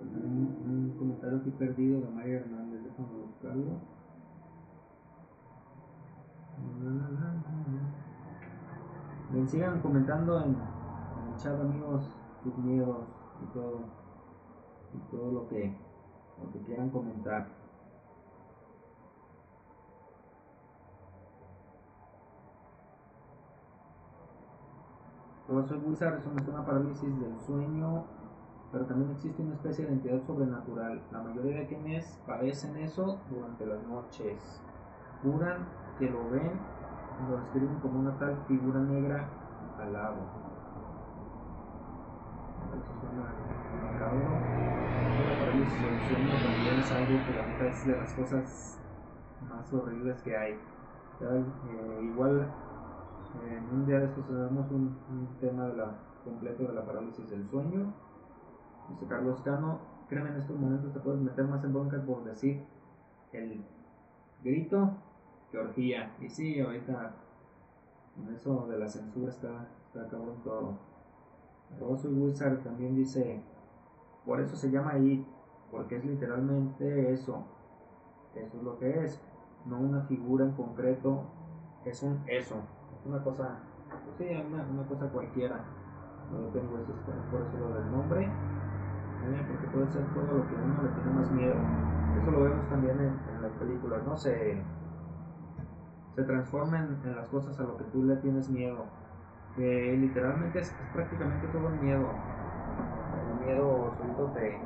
[0.00, 0.30] Un,
[0.64, 3.80] un comentario aquí perdido de María Hernández, déjame buscarlo.
[9.32, 12.10] Bien, sigan comentando en, en el chat, amigos,
[12.42, 13.06] sus miedos
[13.42, 13.80] y todo,
[14.94, 15.76] y todo lo que,
[16.42, 17.61] lo que quieran comentar.
[25.52, 28.04] Wizard, es una, parálisis del sueño,
[28.70, 31.02] pero también existe una especie de entidad sobrenatural.
[31.10, 34.62] La mayoría de quienes padecen eso durante las noches
[35.22, 35.66] juran
[35.98, 36.52] que lo ven
[37.20, 39.28] y lo describen como una tal figura negra
[39.78, 40.16] al lado.
[42.72, 43.22] Eso suena
[43.92, 44.62] macabro.
[45.28, 48.80] La parálisis del sueño también es algo que la neta es de las cosas
[49.48, 50.58] más horribles que hay.
[51.20, 52.48] Eh, igual
[53.40, 54.96] en un día de estos tenemos un,
[55.40, 57.92] tema de la, completo de la parálisis del sueño.
[58.90, 59.78] Dice Carlos Cano,
[60.08, 62.62] créeme en estos momentos te puedes meter más en bronca por decir
[63.32, 63.64] el
[64.42, 64.90] grito
[65.50, 66.14] que orgía.
[66.20, 67.14] Y sí, ahorita
[68.14, 70.78] con eso de la censura está, está cabrón todo.
[71.74, 73.42] Arroba soy Wizard también dice,
[74.26, 75.26] por eso se llama ahí,
[75.70, 77.44] porque es literalmente eso.
[78.34, 79.20] Eso es lo que es,
[79.66, 81.24] no una figura en concreto,
[81.84, 85.60] es un eso, es una cosa, pues sí, una, una cosa cualquiera.
[86.30, 89.46] No tengo eso, es por eso lo del nombre, ¿eh?
[89.48, 91.54] porque puede ser todo lo que uno le tiene más miedo.
[92.20, 94.16] Eso lo vemos también en, las películas, ¿no?
[94.16, 94.62] Se,
[96.14, 98.84] se transforman en las cosas a lo que tú le tienes miedo.
[99.56, 102.08] Que literalmente es, es prácticamente todo el miedo.
[103.30, 104.58] El miedo solito te,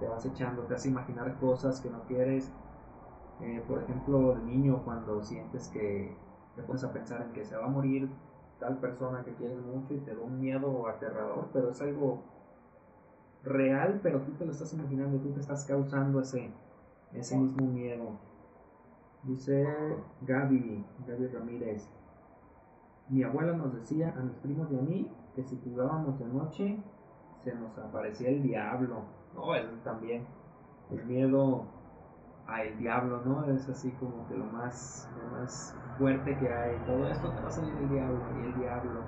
[0.00, 2.52] te vas echando, te hace imaginar cosas que no quieres.
[3.40, 6.16] Eh, por ejemplo, de niño, cuando sientes que
[6.56, 8.08] te pones a pensar en que se va a morir
[8.58, 12.22] tal persona que quieres mucho y te da un miedo aterrador, pero es algo
[13.42, 16.50] real, pero tú te lo estás imaginando, tú te estás causando ese,
[17.14, 18.18] ese mismo miedo.
[19.22, 19.66] Dice
[20.22, 21.88] Gaby, Gaby Ramírez.
[23.08, 26.78] Mi abuela nos decía a mis primos y a mí que si jugábamos de noche
[27.42, 29.02] se nos aparecía el diablo.
[29.34, 30.26] No, eso también.
[30.90, 31.64] El miedo
[32.50, 33.44] a el diablo, ¿no?
[33.44, 36.76] Es así como que lo más, lo más fuerte que hay.
[36.86, 39.00] Todo esto te va a salir el diablo y el diablo.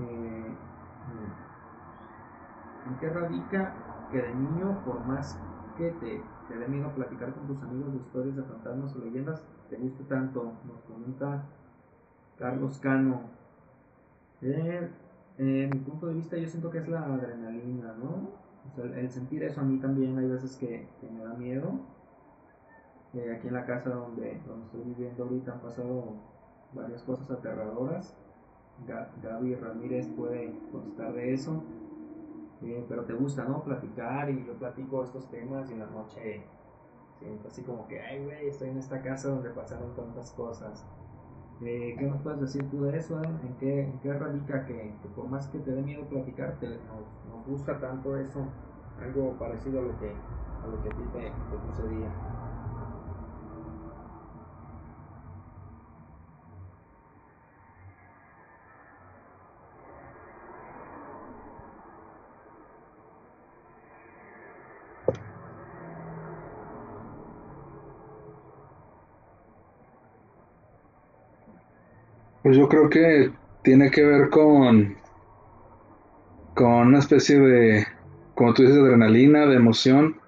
[0.00, 0.56] Eh,
[2.86, 3.74] ¿En qué radica
[4.10, 5.38] que de niño, por más
[5.76, 9.42] que te, te dé miedo platicar con tus amigos de historias de fantasmas o leyendas,
[9.70, 10.52] te guste tanto?
[10.66, 11.44] Nos comenta
[12.38, 13.22] Carlos Cano.
[14.42, 14.90] Eh,
[15.38, 18.30] mi punto de vista yo siento que es la adrenalina, ¿no?
[18.76, 21.80] El sentir eso a mí también hay veces que, me da miedo.
[23.14, 26.14] Aquí en la casa donde, donde estoy viviendo ahorita han pasado
[26.72, 28.16] varias cosas aterradoras.
[29.22, 31.62] Gaby Ramírez puede constar de eso.
[32.62, 33.62] Eh, pero te gusta, ¿no?
[33.62, 36.44] Platicar y yo platico estos temas y en la noche
[37.18, 40.86] siento así como que, ay, güey, estoy en esta casa donde pasaron tantas cosas.
[41.62, 43.22] Eh, ¿Qué nos puedes decir tú de eso?
[43.22, 47.46] ¿En, qué, ¿En, qué, radica que, por más que te dé miedo platicar, nos, nos,
[47.46, 48.44] gusta tanto eso?
[49.00, 52.08] Algo parecido a lo que a, lo que a ti te, te sucedía.
[72.54, 73.32] Pues yo creo que
[73.64, 74.96] tiene que ver con,
[76.54, 77.84] con una especie de,
[78.36, 80.20] como tú dices, adrenalina, de emoción,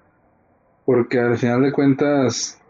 [0.85, 2.61] porque al final de cuentas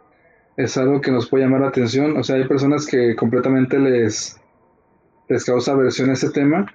[0.58, 2.18] es algo que nos puede llamar la atención.
[2.18, 4.40] O sea, hay personas que completamente les,
[5.28, 6.72] les causa aversión a ese tema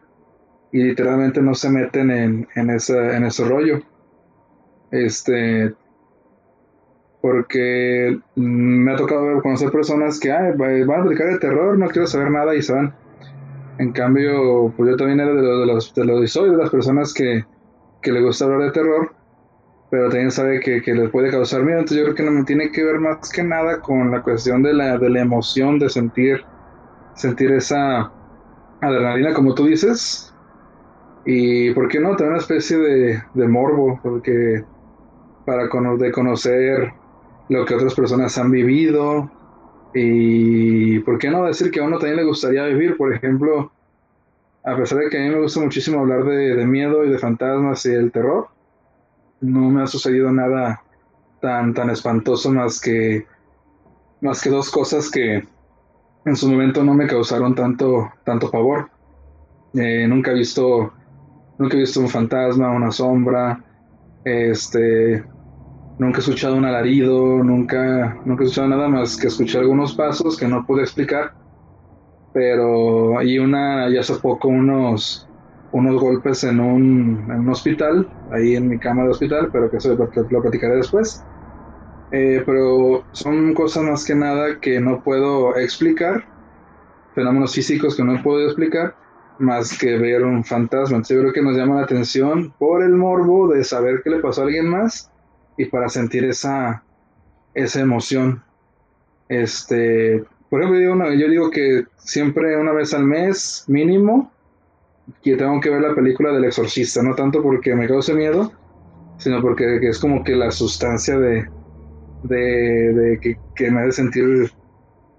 [0.72, 3.80] y literalmente no se meten en, en, esa, en ese rollo.
[4.90, 5.72] Este,
[7.22, 12.32] porque me ha tocado conocer personas que van a platicar de terror, no quiero saber
[12.32, 12.92] nada y se van.
[13.78, 17.44] En cambio, pues yo también era de los, de los, de las personas que,
[18.02, 19.14] que le gusta hablar de terror,
[19.88, 21.78] pero también sabe que, que les puede causar miedo.
[21.78, 24.64] Entonces yo creo que no me tiene que ver más que nada con la cuestión
[24.64, 26.44] de la, de la emoción, de sentir,
[27.14, 28.10] sentir esa
[28.80, 30.34] adrenalina, como tú dices.
[31.24, 32.10] Y, ¿por qué no?
[32.16, 34.64] También una especie de, de morbo, porque
[35.46, 35.68] para
[35.98, 36.92] de conocer
[37.48, 39.30] lo que otras personas han vivido
[39.94, 43.70] y por qué no decir que a uno también le gustaría vivir, por ejemplo,
[44.64, 47.84] a pesar de que a mí me gusta muchísimo hablar de, miedo y de fantasmas
[47.86, 48.48] y el terror,
[49.40, 50.82] no me ha sucedido nada
[51.40, 53.26] tan, tan espantoso más que,
[54.20, 55.46] más que dos cosas que
[56.24, 58.88] en su momento no me causaron tanto, tanto favor.
[59.74, 60.92] Eh, nunca he visto,
[61.58, 63.62] nunca he visto un fantasma, una sombra,
[64.24, 65.24] este,
[66.02, 70.36] Nunca he escuchado un alarido, nunca, nunca he escuchado nada más que escuché algunos pasos
[70.36, 71.32] que no pude explicar.
[72.32, 75.30] Pero hay una, ya hace poco, unos,
[75.70, 79.76] unos golpes en un, en un hospital, ahí en mi cama de hospital, pero que
[79.76, 81.24] eso lo platicaré después.
[82.10, 86.24] Eh, pero son cosas más que nada que no puedo explicar,
[87.14, 88.96] fenómenos físicos que no puedo explicar,
[89.38, 90.96] más que ver un fantasma.
[90.96, 94.18] Entonces yo creo que nos llama la atención por el morbo de saber qué le
[94.18, 95.11] pasó a alguien más
[95.62, 96.82] y para sentir esa,
[97.54, 98.42] esa emoción.
[99.28, 104.30] Este, por ejemplo, yo digo que siempre una vez al mes, mínimo,
[105.22, 108.52] que tengo que ver la película del exorcista, no tanto porque me cause miedo,
[109.18, 111.48] sino porque es como que la sustancia de,
[112.24, 114.50] de, que, me hace sentir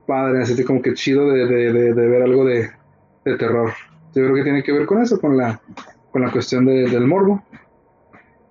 [0.06, 2.70] padre, me sentir como que chido de, de ver algo de,
[3.24, 3.72] terror.
[4.14, 5.62] Yo creo que tiene que ver con eso, con la,
[6.12, 7.42] con la cuestión del morbo.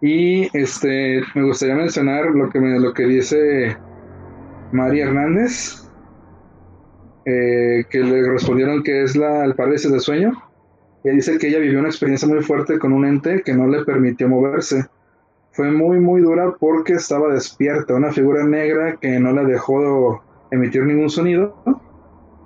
[0.03, 3.76] Y este, me gustaría mencionar lo que, me, lo que dice
[4.72, 5.88] María Hernández,
[7.24, 10.32] eh, que le respondieron que es la, el parálisis de sueño.
[11.05, 13.84] Ella dice que ella vivió una experiencia muy fuerte con un ente que no le
[13.84, 14.84] permitió moverse.
[15.53, 20.84] Fue muy, muy dura porque estaba despierta, una figura negra que no le dejó emitir
[20.84, 21.62] ningún sonido.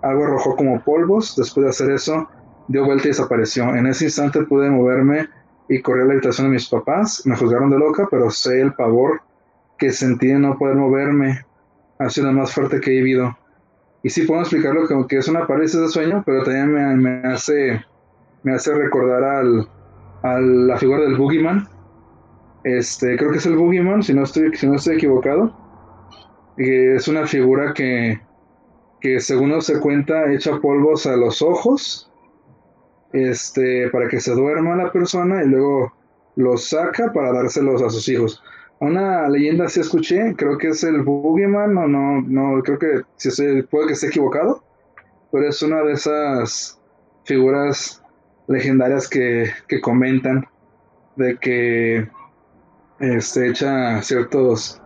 [0.03, 1.35] Algo arrojó como polvos.
[1.37, 2.29] Después de hacer eso,
[2.69, 3.75] dio vuelta y desapareció.
[3.75, 5.27] En ese instante pude moverme
[5.69, 7.23] y corrí a la habitación de mis papás.
[7.27, 9.21] Me juzgaron de loca, pero sé el pavor
[9.79, 11.45] que sentí de no poder moverme.
[11.99, 13.37] Ha sido lo más fuerte que he vivido.
[14.03, 17.85] Y sí puedo explicarlo como que es una parálisis de sueño, pero también me, hace,
[18.43, 19.69] me hace recordar al,
[20.23, 21.69] a la figura del Boogeyman.
[22.63, 25.57] Este, creo que es el Boogeyman, si no estoy, si no estoy equivocado.
[26.57, 28.21] es una figura que,
[29.01, 32.11] que según se cuenta echa polvos a los ojos
[33.17, 35.93] este, para que se duerma la persona y luego
[36.37, 38.43] los saca para dárselos a sus hijos.
[38.79, 43.29] Una leyenda sí escuché, creo que es el Boogeyman, o no, no, creo que si
[43.29, 44.63] estoy, puede que esté equivocado,
[45.33, 46.79] pero es una de esas
[47.25, 48.03] figuras
[48.49, 50.47] legendarias que, que comentan
[51.17, 52.09] de que
[53.01, 54.81] este, echa ciertos,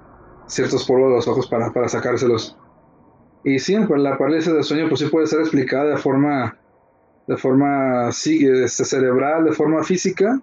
[0.47, 2.57] ciertos polvos de los ojos para, para sacárselos.
[3.43, 6.57] Y sí, pues la parálisis de sueño pues sí puede ser explicada de forma,
[7.31, 10.41] de forma sí, este, cerebral, de forma física,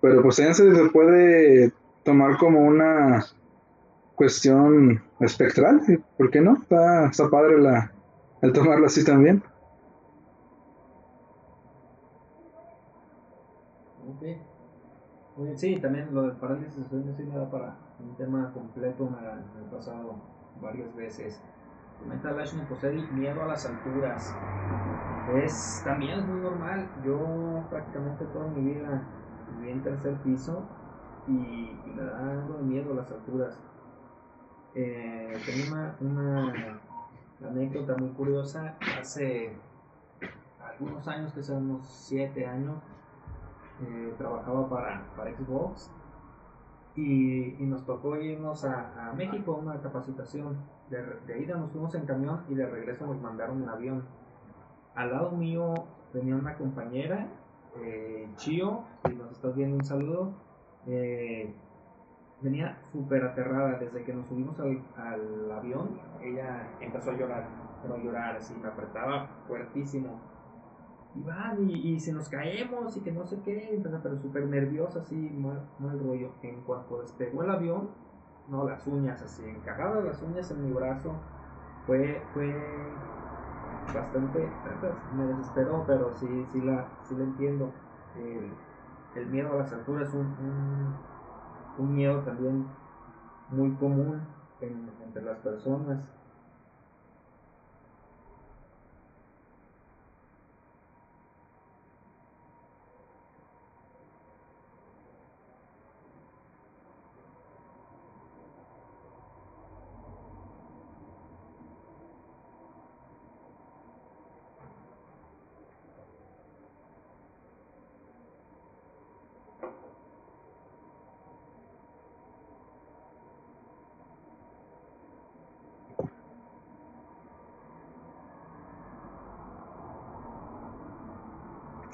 [0.00, 1.72] pero pues también se puede
[2.04, 3.26] tomar como una
[4.14, 5.80] cuestión espectral,
[6.16, 6.56] ¿por qué no?
[6.62, 7.92] Está, está padre la,
[8.42, 9.42] el tomarlo así también.
[15.56, 19.18] Sí, también lo del parálisis de sueño sí me da para un tema completo, me,
[19.20, 20.14] me he pasado
[20.62, 21.40] varias veces.
[22.00, 24.34] Comenta Lashmi Posedi, miedo a las alturas.
[25.34, 26.88] Es, también es muy normal.
[27.04, 29.02] Yo prácticamente toda mi vida
[29.58, 30.64] viví en tercer piso
[31.26, 33.60] y, me da algo de miedo a las alturas.
[34.74, 36.80] Eh, tengo una, una,
[37.48, 38.76] anécdota muy curiosa.
[39.00, 39.56] Hace
[40.60, 42.82] algunos años, que son unos 7 años,
[43.82, 45.90] eh, trabajaba para, para Xbox
[46.94, 50.56] y, y, nos tocó irnos a, a México a una capacitación.
[50.90, 54.04] De, de, ida nos fuimos en camión y de regreso nos mandaron en avión.
[54.94, 55.74] Al lado mío
[56.12, 57.28] venía una compañera,
[57.76, 60.32] eh, Chio, si nos estás viendo un saludo,
[60.86, 61.54] eh,
[62.40, 66.00] venía súper aterrada desde que nos subimos al, avión.
[66.22, 67.48] Ella empezó a llorar,
[67.82, 70.20] pero a llorar así, me apretaba fuertísimo
[71.14, 75.16] y van y, se nos caemos y que no sé qué, pero súper nerviosa, así,
[75.16, 76.32] mal, mal rollo.
[76.42, 77.90] En cuanto despegó el avión,
[78.48, 81.12] no, las uñas así, encajadas las uñas en mi brazo,
[81.86, 82.54] fue, fue
[83.94, 84.50] bastante,
[85.16, 87.70] me desesperó, pero sí, sí la, sí la entiendo.
[88.16, 88.50] El,
[89.14, 90.94] el miedo a las alturas es un, un,
[91.78, 92.66] un miedo también
[93.50, 94.20] muy común
[94.60, 95.98] en, entre las personas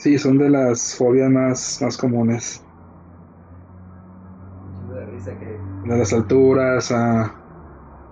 [0.04, 2.62] Sí, son de las fobias más, más comunes.
[5.84, 7.34] De las alturas, a,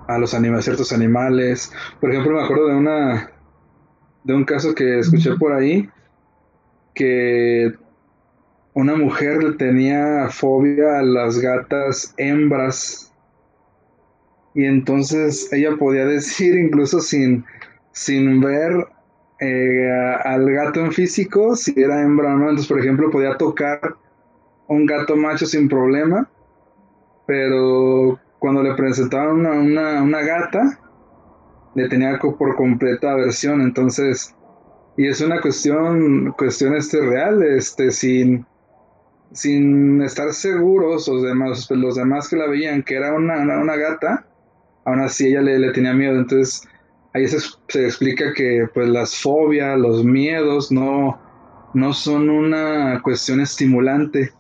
[0.06, 1.70] a los animales, ciertos animales.
[2.00, 3.30] Por ejemplo, me acuerdo de una
[4.24, 5.88] de un caso que escuché por ahí
[6.94, 7.72] que
[8.74, 13.12] una mujer tenía fobia a las gatas hembras
[14.54, 17.44] y entonces ella podía decir incluso sin,
[17.92, 18.86] sin ver
[19.44, 19.90] eh,
[20.24, 22.44] al gato en físico, si era hembra o no.
[22.44, 23.96] Entonces, por ejemplo, podía tocar
[24.68, 26.30] un gato macho sin problema,
[27.26, 30.78] pero cuando le presentaban una, una, gata,
[31.74, 33.62] le tenía por completa aversión.
[33.62, 34.32] Entonces,
[34.96, 38.46] y es una cuestión, cuestión este real, este, sin,
[39.32, 44.24] sin estar seguros los demás, los demás que la veían que era una, una, gata,
[44.84, 46.16] aún así ella le, le tenía miedo.
[46.16, 46.68] Entonces,
[47.14, 47.38] ahí se,
[47.68, 51.20] se, explica que pues las fobias, los miedos no,
[51.74, 54.32] no son una cuestión estimulante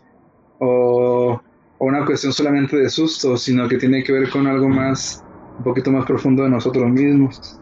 [0.58, 1.40] o,
[1.78, 5.24] una cuestión solamente de susto, sino que tiene que ver con algo más,
[5.58, 7.60] un poquito más profundo de nosotros mismos.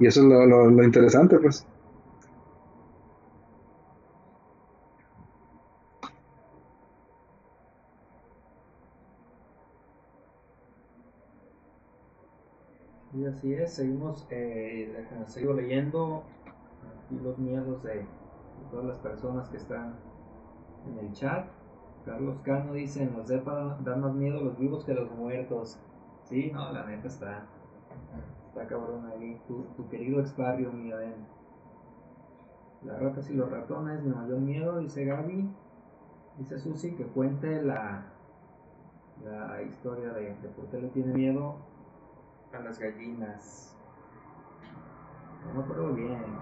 [0.00, 1.64] Y eso es lo interesante, pues.
[13.16, 16.22] Y así es, seguimos, eh, sigo leyendo
[17.22, 18.06] los miedos de,
[18.70, 19.94] todas las personas que están
[20.86, 21.46] en el chat.
[22.04, 25.78] Carlos Cano dice, nos dan más miedo los vivos que los muertos.
[26.24, 27.46] Sí, no, la neta está,
[28.48, 29.40] está cabrón ahí.
[29.46, 31.14] Tu, tu querido ex barrio, mira, ven.
[32.84, 35.48] Las ratas y los ratones, mi mayor miedo, dice Gaby.
[36.38, 38.06] Dice Susi que cuente la,
[39.24, 41.56] la historia de, de por qué le tiene miedo
[42.56, 43.74] a las gallinas.
[45.46, 46.40] No me acuerdo bien.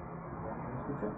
[0.69, 1.13] ¿Me escucho?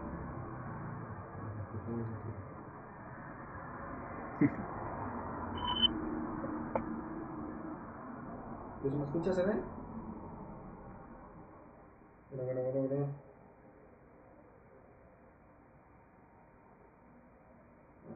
[8.82, 9.60] ¿Pues me escuchas, Eden?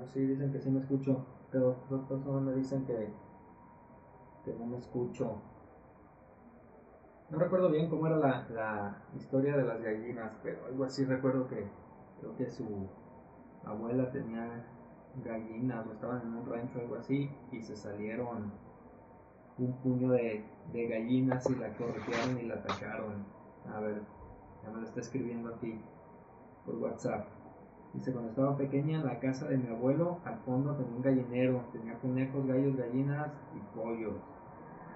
[0.01, 3.09] Ah, sí, dicen que sí me escucho, pero dos personas me dicen que,
[4.45, 5.50] que no me escucho.
[7.31, 11.47] No recuerdo bien cómo era la, la, historia de las gallinas, pero algo así recuerdo
[11.47, 11.65] que
[12.19, 12.89] creo que su
[13.65, 14.67] abuela tenía
[15.25, 18.53] gallinas o estaban en un rancho o algo así y se salieron
[19.59, 23.25] un puño de, de gallinas y la corretearon y la atacaron.
[23.73, 24.03] A ver,
[24.65, 25.81] ya me lo está escribiendo aquí
[26.67, 27.29] por WhatsApp.
[27.93, 31.65] Dice, cuando estaba pequeña en la casa de mi abuelo, al fondo tenía un gallinero,
[31.73, 34.15] tenía conejos, gallos, gallinas y pollos.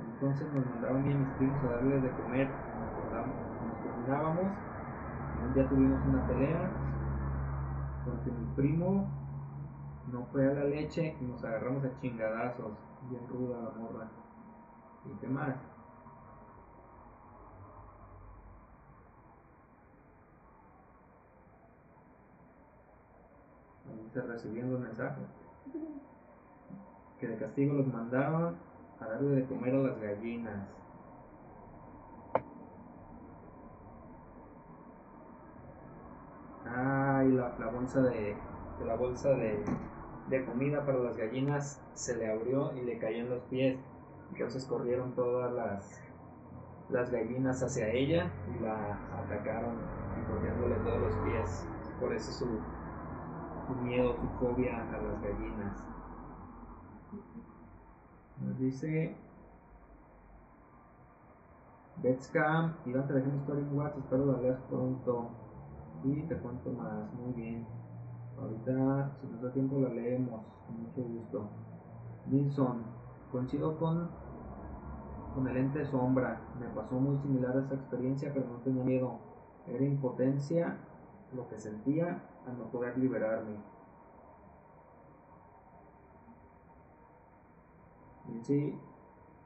[0.00, 4.44] Entonces nos mandaban a mis primos a darles de comer, nos cocinábamos,
[5.46, 6.70] un día tuvimos una pelea,
[8.04, 9.06] porque mi primo
[10.12, 12.72] no fue a la leche y nos agarramos a chingadazos,
[13.10, 14.08] bien ruda la morra.
[15.06, 15.54] ¿Y qué más?
[24.22, 25.22] recibiendo el mensaje.
[27.18, 28.56] Que de castigo los mandaron
[29.04, 30.68] a darle de comer a las gallinas.
[36.66, 38.36] Ah, y la, bolsa de,
[38.84, 43.42] la bolsa de, comida para las gallinas se le abrió y le cayó en los
[43.44, 43.78] pies.
[44.32, 46.00] Entonces corrieron todas las,
[46.88, 49.76] las gallinas hacia ella y la atacaron
[50.26, 51.66] corriéndole todos los pies.
[52.00, 52.46] Por eso su,
[53.66, 55.84] su miedo, su fobia a las gallinas.
[58.44, 59.16] Nos dice
[62.02, 65.30] Betscam, y te dejé una historia en WhatsApp, espero la leas pronto
[66.04, 67.66] y te cuento más, muy bien.
[68.38, 71.48] Ahorita, si nos da tiempo, la leemos, con mucho gusto.
[72.26, 72.82] Nilsson,
[73.32, 74.10] coincido con,
[75.34, 79.18] con el ente sombra, me pasó muy similar a esa experiencia, pero no tenía miedo.
[79.66, 80.76] Era impotencia
[81.34, 83.56] lo que sentía a no poder liberarme.
[88.42, 88.78] Sí,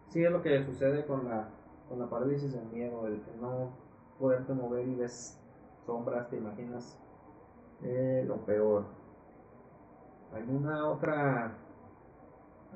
[0.09, 1.49] sí es lo que sucede con la,
[1.89, 3.70] con la parálisis del miedo, el, no
[4.18, 5.41] poderte mover y ves
[5.87, 6.99] sombras, te imaginas
[7.83, 8.85] eh, lo peor.
[10.35, 11.57] ¿Alguna otra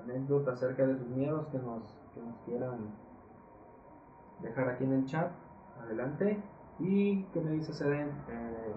[0.02, 1.82] anécdota acerca de sus miedos que nos,
[2.14, 2.94] que nos quieran
[4.40, 5.30] dejar aquí en el chat?
[5.80, 6.42] Adelante.
[6.78, 8.08] ¿Y qué me dice Seden?
[8.28, 8.74] Eh,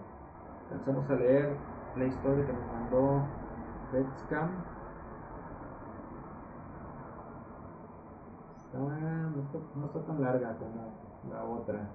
[0.71, 1.55] Empezamos a leer
[1.95, 3.23] la historia que nos mandó
[3.93, 4.49] Betscam.
[8.77, 10.91] No, está, tan larga como
[11.31, 11.89] la otra.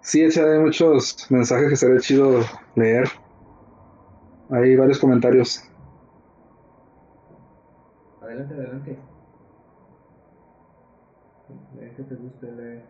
[0.00, 2.40] Sí, hay muchos mensajes que sería chido
[2.74, 3.08] leer.
[4.50, 5.62] Hay varios comentarios.
[8.22, 9.17] Adelante, adelante.
[11.98, 12.82] Que te guste leer.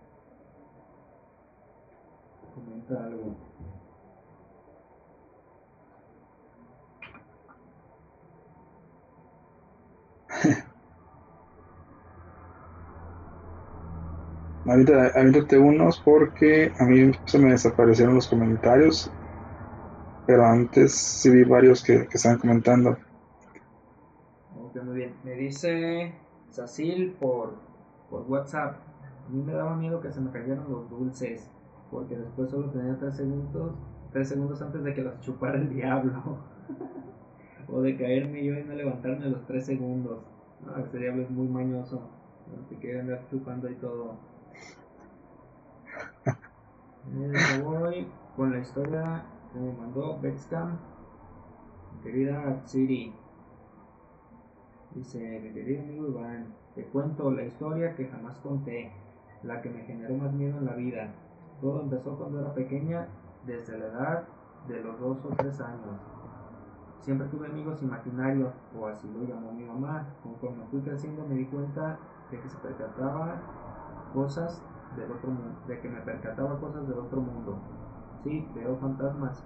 [2.54, 3.34] Comenta algo.
[14.66, 19.10] Ahorita, aviéntate unos porque a mí se me desaparecieron los comentarios
[20.26, 22.98] pero antes sí vi varios que, que estaban comentando.
[24.54, 25.14] Ok, muy bien.
[25.24, 26.12] Me dice
[26.50, 27.54] Sacil por,
[28.10, 28.87] por WhatsApp.
[29.28, 31.50] A mí me daba miedo que se me cayeran los dulces,
[31.90, 33.74] porque después solo tenía tres segundos,
[34.10, 36.38] tres segundos antes de que los chupara el diablo.
[37.70, 40.20] o de caerme yo y no levantarme a los tres segundos.
[40.64, 42.00] No, ese diablo es muy mañoso.
[42.46, 44.16] No te quiere andar chupando y todo.
[47.10, 48.06] Eh, voy
[48.36, 49.24] con la historia
[49.54, 50.78] me mandó Betscam,
[51.94, 53.14] mi querida Siri.
[54.94, 58.92] Dice, mi querido amigo Iván, te cuento la historia que jamás conté,
[59.42, 61.14] la que me generó más miedo en la vida.
[61.60, 63.08] Todo empezó cuando era pequeña,
[63.46, 64.24] desde la edad
[64.66, 65.98] de los dos o tres años.
[67.00, 70.06] Siempre tuve amigos imaginarios, o así lo llamó mi mamá.
[70.22, 71.98] Conforme fui creciendo me di cuenta
[72.30, 73.40] de que se percataba
[74.12, 74.62] cosas
[74.96, 77.58] del otro mundo, de que me percataba cosas del otro mundo.
[78.22, 79.44] Sí, veo fantasmas.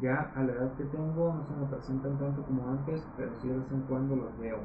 [0.00, 3.48] Ya a la edad que tengo no se me presentan tanto como antes, pero sí
[3.48, 4.58] de vez en cuando los veo.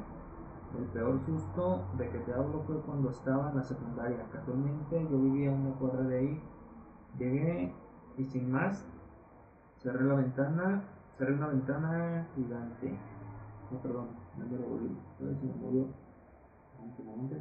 [0.76, 4.26] El peor susto de que te hablo fue cuando estaba en la secundaria.
[4.32, 6.44] Casualmente yo vivía en una cuadra de ahí.
[7.18, 7.74] Llegué
[8.18, 8.86] y sin más
[9.78, 10.84] cerré la ventana,
[11.18, 13.00] cerré una ventana gigante.
[13.72, 14.08] No, perdón,
[14.38, 14.98] no me lo volví.
[15.20, 15.88] A ver si me movió.
[16.80, 17.36] Un momento.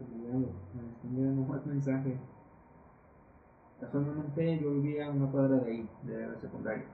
[0.00, 2.18] Me están llegando más mensajes.
[3.80, 6.84] Casualmente yo vivía en una cuadra de ahí, de la secundaria.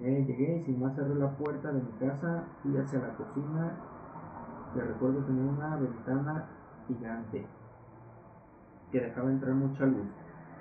[0.00, 3.78] Eh, llegué y sin más cerré la puerta de mi casa, fui hacia la cocina,
[4.80, 6.46] recuerdo tenía una ventana
[6.86, 7.46] gigante
[8.90, 10.06] que dejaba entrar mucha luz.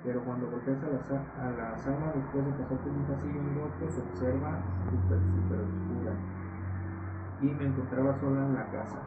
[0.04, 3.90] Pero cuando volteas a la, a la sala, después de pasar por un pasillo angosto,
[3.90, 6.14] se observa súper, súper oscura.
[7.42, 9.00] Y me encontraba sola en la casa.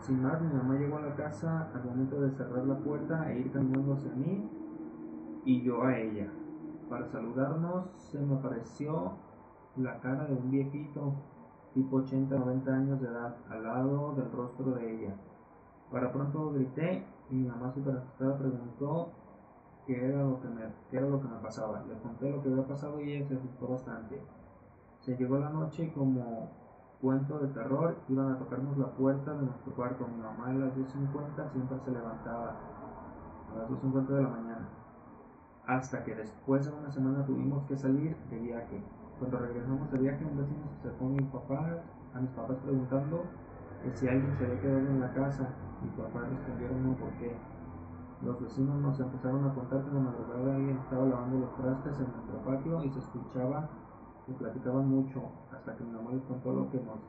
[0.00, 3.40] sin más, mi mamá llegó a la casa al momento de cerrar la puerta e
[3.40, 4.50] ir caminando hacia mí
[5.44, 6.28] y yo a ella.
[6.88, 9.12] Para saludarnos se me apareció
[9.76, 11.14] la cara de un viejito,
[11.74, 15.14] tipo 80-90 años de edad, al lado del rostro de ella.
[15.90, 19.10] Para pronto grité y mi mamá super asustada preguntó
[19.86, 21.82] qué era lo que me, qué era lo que me pasaba.
[21.88, 24.20] Le conté lo que había pasado y ella se asustó bastante.
[25.00, 26.50] Se llegó la noche y como
[27.00, 30.06] cuento de terror iban a tocarnos la puerta de nuestro cuarto.
[30.06, 32.56] Mi mamá a las 2.50 siempre se levantaba
[33.52, 34.68] a las 2.50 de la mañana.
[35.66, 38.82] Hasta que después de una semana tuvimos que salir de viaje.
[39.20, 41.82] Cuando regresamos de viaje, un vecino se acercó a mi papá,
[42.14, 43.22] a mis papás preguntando
[43.84, 45.46] que si alguien se había quedado en la casa.
[45.84, 47.36] Mi papá respondieron no, ¿por qué?
[48.24, 52.00] Los vecinos nos empezaron a contar que en la madrugada alguien estaba lavando los trastes
[52.00, 53.68] en nuestro patio y se escuchaba
[54.24, 55.20] que platicaban mucho
[55.52, 57.00] hasta que mi mamá les contó lo que nos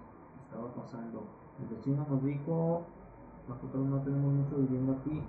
[0.43, 1.23] estaba pasando.
[1.61, 2.83] El vecino nos dijo,
[3.47, 5.23] nosotros no tenemos mucho viviendo aquí,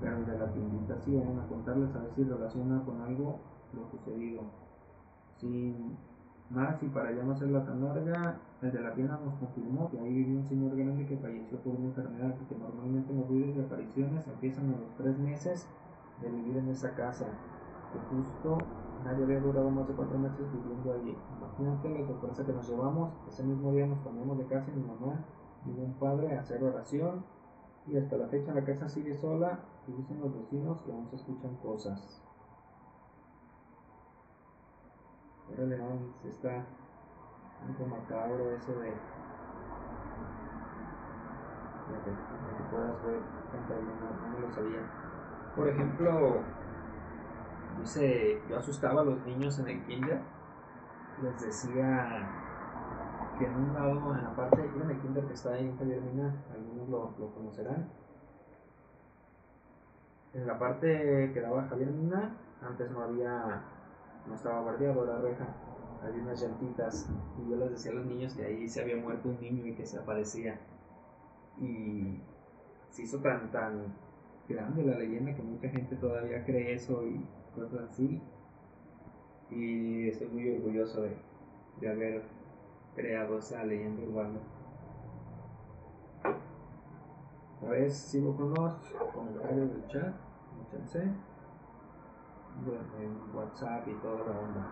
[0.00, 3.40] pero de la tiendita sí, a contarles a ver si relaciona con algo
[3.72, 4.42] lo sucedido.
[5.36, 5.96] Sin
[6.52, 9.98] más y para ya no hacerla tan larga, el de la tienda nos confirmó que
[9.98, 13.56] ahí vivía un señor grande que falleció por una enfermedad y que normalmente los ruidos
[13.56, 15.66] de apariciones empiezan a los tres meses
[16.20, 17.26] de vivir en esa casa,
[17.92, 18.58] que justo
[19.04, 21.16] nadie había durado más de cuatro meses viviendo allí.
[21.38, 24.86] Imagínate la sorpresa que nos llevamos, ese mismo día nos cambiamos de casa y mi
[24.86, 25.24] mamá
[25.66, 27.24] y un padre a hacer oración
[27.86, 29.58] y hasta la fecha la casa sigue sola
[29.88, 32.22] y dicen los vecinos que aún se escuchan cosas.
[35.54, 36.64] Órale, no, está
[37.66, 38.94] un poco macabro eso de, de,
[42.04, 43.20] que, de puedas ver
[43.60, 44.80] no, no lo sabía.
[45.54, 46.40] Por ejemplo,
[47.80, 50.20] dice, yo asustaba a los niños en el kinder,
[51.22, 52.28] les decía
[53.38, 56.00] que en un lado, en la parte, en el kinder que está ahí en Javier
[56.54, 57.90] algunos lo, lo conocerán,
[60.32, 63.62] en la parte que daba Javier Mina, antes no había
[64.26, 65.46] no estaba guardiado la reja,
[66.02, 67.08] había unas llantitas
[67.38, 69.74] y yo les decía a los niños que ahí se había muerto un niño y
[69.74, 70.58] que se aparecía.
[71.60, 72.20] Y
[72.90, 73.94] se hizo tan, tan
[74.48, 77.24] grande la leyenda que mucha gente todavía cree eso y
[77.54, 78.20] cosas así.
[79.50, 81.16] Y estoy muy orgulloso de,
[81.80, 82.22] de haber
[82.94, 84.40] creado esa leyenda urbana.
[87.62, 88.74] A ver, sigo con los
[89.14, 90.14] comentarios del chat.
[90.56, 90.96] Muchas
[92.98, 94.62] en WhatsApp y toda la onda.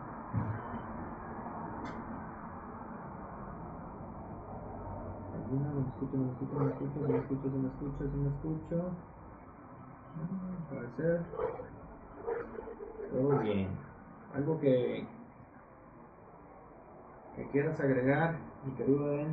[5.50, 8.04] No me escucho, no me escucho, no me escucho, no me escucho, no me escucho,
[8.04, 8.76] no me escucho.
[10.70, 11.20] Parecer.
[13.12, 13.68] Todo bien.
[14.34, 15.06] Algo que
[17.36, 19.26] que quieras agregar, mi querido.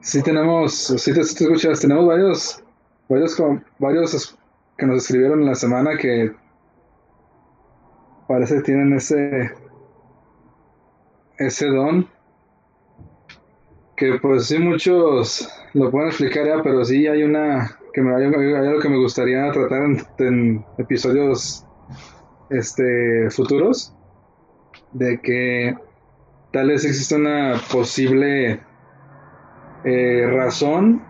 [0.00, 2.64] Sí tenemos, sí te, escuchas, tenemos varios,
[3.08, 3.40] varios,
[3.78, 4.38] varios
[4.76, 6.34] que nos escribieron en la semana que
[8.32, 9.50] parece que tienen ese
[11.36, 12.08] ese don
[13.94, 18.24] que pues sí muchos lo pueden explicar ya pero sí hay una que me hay,
[18.24, 19.82] algo que me gustaría tratar
[20.20, 21.66] en, episodios
[22.48, 23.94] este futuros
[24.92, 25.76] de que
[26.54, 28.60] tal vez existe una posible
[29.84, 31.02] eh, razón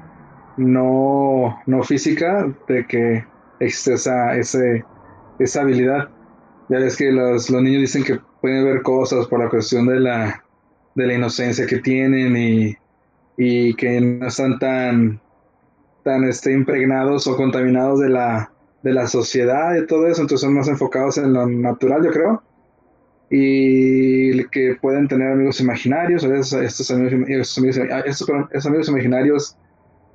[0.57, 3.25] no, no física de que
[3.61, 4.85] existe esa, ese,
[5.39, 6.11] esa habilidad
[6.73, 10.01] ya ves que los, los niños dicen que pueden ver cosas por la cuestión de
[10.01, 10.43] la,
[10.95, 12.75] de la inocencia que tienen y,
[13.37, 15.21] y que no están tan,
[16.03, 18.51] tan este, impregnados o contaminados de la,
[18.83, 22.43] de la sociedad y todo eso, entonces son más enfocados en lo natural, yo creo.
[23.29, 29.59] Y que pueden tener amigos imaginarios, estos, estos, amigos, estos, estos amigos imaginarios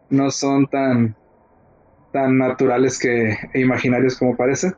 [0.10, 1.16] no son tan,
[2.12, 4.74] tan naturales que, e imaginarios como parece.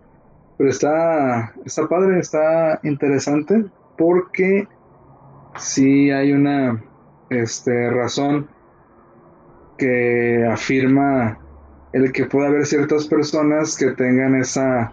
[0.60, 3.66] Pero está, está padre, está interesante
[3.98, 4.68] porque
[5.58, 6.84] sí hay una
[7.30, 8.46] este, razón
[9.78, 11.40] que afirma
[11.94, 14.92] el que puede haber ciertas personas que tengan esa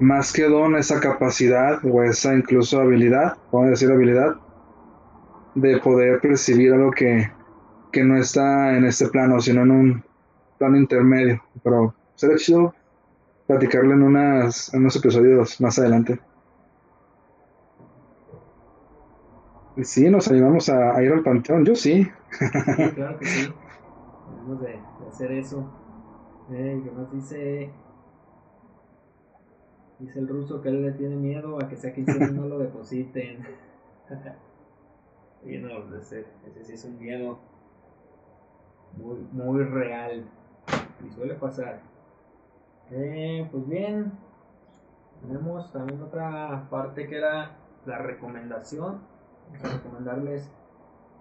[0.00, 4.38] más que don, esa capacidad o esa incluso habilidad, vamos a decir habilidad,
[5.54, 7.30] de poder percibir algo que,
[7.92, 10.04] que no está en este plano, sino en un
[10.58, 11.40] plano intermedio.
[11.62, 12.74] Pero será chido
[13.48, 16.20] platicarlo en, unas, en unos episodios más adelante.
[19.82, 22.04] Sí, nos animamos a, ir al panteón, yo sí.
[22.30, 23.52] Sí, claro que sí.
[24.30, 25.72] Debemos de, hacer eso.
[26.50, 27.70] Eh, ¿Qué más dice?
[29.98, 33.46] Dice el ruso que él le tiene miedo a que sea quincena no lo depositen.
[35.46, 37.38] y no, ese, ese sí es un miedo.
[38.96, 40.28] muy, muy real.
[41.06, 41.80] Y suele pasar.
[42.90, 44.12] Eh, pues bien,
[45.20, 49.00] tenemos también otra parte que era la recomendación.
[49.62, 50.50] Recomendarles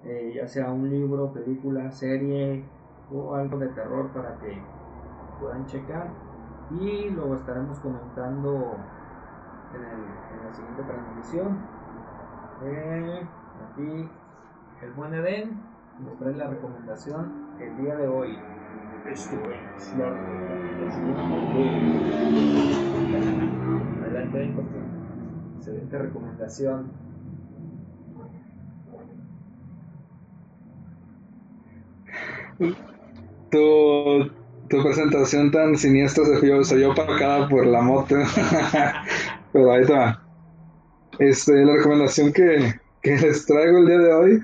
[0.04, 2.64] eh, ya sea un libro, película, serie
[3.12, 4.58] o algo de terror para que
[5.40, 6.10] puedan checar.
[6.72, 8.76] Y luego estaremos comentando
[9.74, 11.58] en, el, en la siguiente transmisión.
[12.64, 13.28] Eh,
[13.72, 14.10] aquí
[14.82, 15.62] el buen Eden
[16.00, 18.38] nos trae la recomendación el día de hoy.
[19.12, 19.36] Esto
[19.78, 20.08] es la
[24.02, 24.54] Adelante,
[25.58, 26.92] Excelente recomendación.
[33.52, 34.32] Tu,
[34.70, 38.16] tu presentación tan siniestra se vio, se vio opacada por la moto.
[39.54, 40.22] Pero ahí está.
[41.20, 44.44] Este, la recomendación que, que les traigo el día de hoy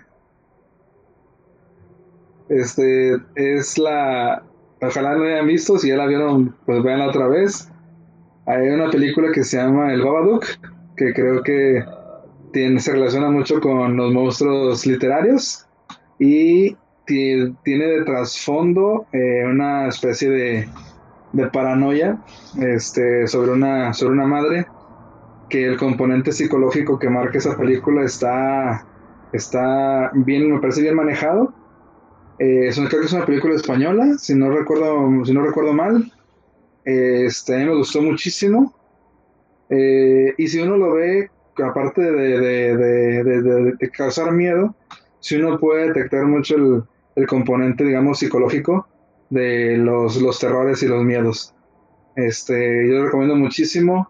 [2.50, 4.44] este es la
[4.88, 7.70] ojalá no hayan visto si ya la vieron pues veanla otra vez
[8.46, 10.46] hay una película que se llama El Babadook
[10.96, 11.84] que creo que
[12.52, 15.66] tiene, se relaciona mucho con los monstruos literarios
[16.20, 20.70] y tiene de trasfondo eh, una especie de,
[21.34, 22.18] de, paranoia
[22.62, 24.66] este, sobre, una, sobre una madre
[25.50, 28.86] que el componente psicológico que marca esa película está,
[29.34, 31.54] está bien, me parece bien manejado.
[32.40, 35.74] Eh, es una, creo que es una película española, si no recuerdo, si no recuerdo
[35.74, 36.12] mal.
[36.86, 38.74] este, a mí me gustó muchísimo.
[39.70, 41.30] Eh, y si uno lo ve,
[41.64, 44.76] aparte de, de, de, causar miedo,
[45.20, 46.84] si uno puede detectar mucho el,
[47.16, 48.88] el componente, digamos, psicológico
[49.30, 51.54] de los, los terrores y los miedos.
[52.16, 54.10] Este, yo lo recomiendo muchísimo.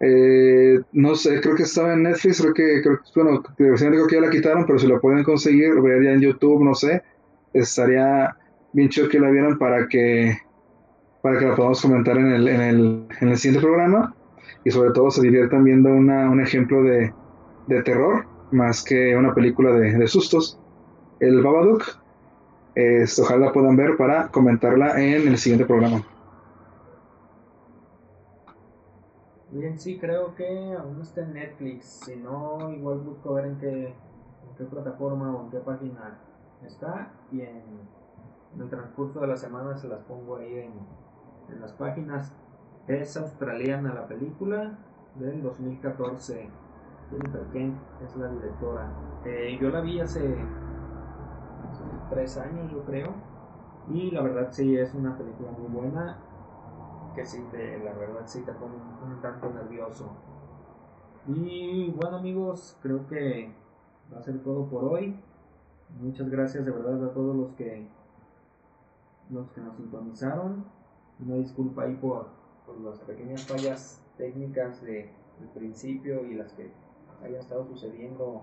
[0.00, 4.20] Eh, no sé, creo que estaba en Netflix, creo que, creo, bueno, creo que ya
[4.20, 7.02] la quitaron, pero si la pueden conseguir, ver ya en YouTube, no sé,
[7.52, 8.36] estaría
[8.72, 10.36] bien chido que la vieran para que,
[11.22, 14.14] para que la podamos comentar en el, en el, en el siguiente programa
[14.64, 17.12] y sobre todo se diviertan viendo una, un ejemplo de,
[17.66, 20.58] de terror más que una película de, de sustos.
[21.20, 21.84] El Babadook,
[23.22, 26.02] ojalá puedan ver para comentarla en el siguiente programa.
[29.52, 32.02] Bien, sí, creo que aún está en Netflix.
[32.04, 36.20] Si no, igual busco ver en qué, en qué plataforma o en qué página
[36.66, 37.12] está.
[37.32, 37.62] Y en,
[38.58, 40.72] el transcurso de la semana se las pongo ahí en,
[41.54, 42.34] en las páginas.
[42.88, 44.78] Es australiana la película
[45.14, 46.50] del 2014.
[47.10, 48.92] Jennifer Kent es la directora.
[49.24, 50.36] Eh, yo la vi hace
[52.08, 53.12] tres años, yo creo.
[53.88, 56.18] Y la verdad sí es una película muy buena.
[57.14, 58.74] Que sí te, la verdad sí te pone
[59.04, 60.08] un, tanto nervioso.
[61.26, 63.52] Y bueno amigos, creo que
[64.12, 65.20] va a ser todo por hoy.
[65.98, 67.86] Muchas gracias de verdad a todos los que
[69.30, 70.64] los que nos sintonizaron.
[71.20, 72.28] Una disculpa ahí por,
[72.66, 76.70] por las pequeñas fallas técnicas de, del principio y las que
[77.22, 78.42] hayan estado sucediendo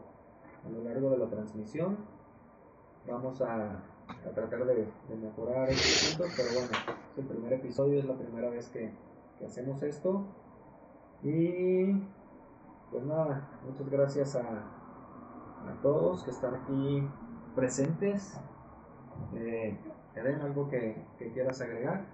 [0.65, 1.97] a lo largo de la transmisión
[3.07, 3.83] vamos a,
[4.33, 8.69] tratar de, mejorar estos puntos, pero bueno, es el primer episodio, es la primera vez
[8.69, 8.91] que,
[9.45, 10.25] hacemos esto.
[11.23, 11.93] Y
[12.91, 17.07] pues nada, muchas gracias a, a todos que están aquí
[17.57, 18.37] presentes.
[19.35, 19.75] Eh,
[20.43, 20.95] ¿algo que,
[21.33, 22.05] quieras agregar?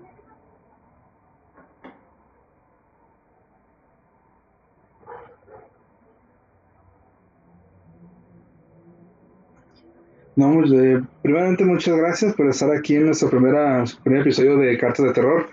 [10.36, 15.14] No, eh, primeramente muchas gracias por estar aquí en nuestro primer episodio de Cartas de
[15.14, 15.48] Terror.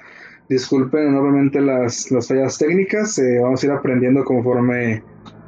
[0.48, 5.02] Disculpen enormemente las, las fallas técnicas, eh, vamos a ir aprendiendo conforme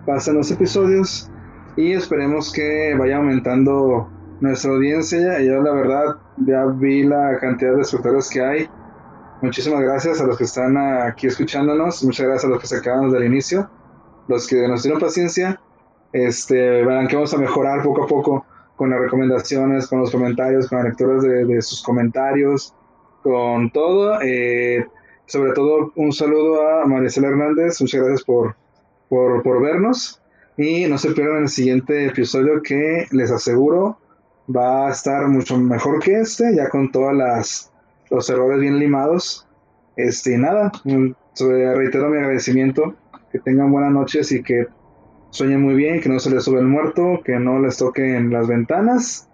[0.05, 1.31] pasan los episodios
[1.77, 4.11] y esperemos que vaya aumentando
[4.43, 5.41] nuestra audiencia.
[5.41, 8.69] Yo la verdad ya vi la cantidad de suscriptores que hay.
[9.41, 13.05] Muchísimas gracias a los que están aquí escuchándonos, muchas gracias a los que se acaban
[13.05, 13.69] desde el inicio,
[14.29, 15.61] los que nos dieron paciencia.
[16.13, 18.47] Este, verán que vamos a mejorar poco a poco
[18.77, 22.75] con las recomendaciones, con los comentarios, con las lecturas de, sus comentarios,
[23.23, 24.21] con todo.
[24.23, 24.87] Eh,
[25.27, 28.55] sobre todo un saludo a Maricela Hernández, muchas gracias por,
[29.09, 30.21] por, vernos
[30.57, 33.99] y no se pierdan el siguiente episodio que les aseguro
[34.49, 37.73] va a estar mucho mejor que este, ya con todas las
[38.13, 39.49] los errores bien limados.
[39.97, 42.95] Este, y nada, reitero mi agradecimiento,
[43.31, 44.67] que tengan buenas noches y que
[45.31, 48.47] sueñen muy bien, que no se les sube el muerto, que no les toquen las
[48.47, 49.29] ventanas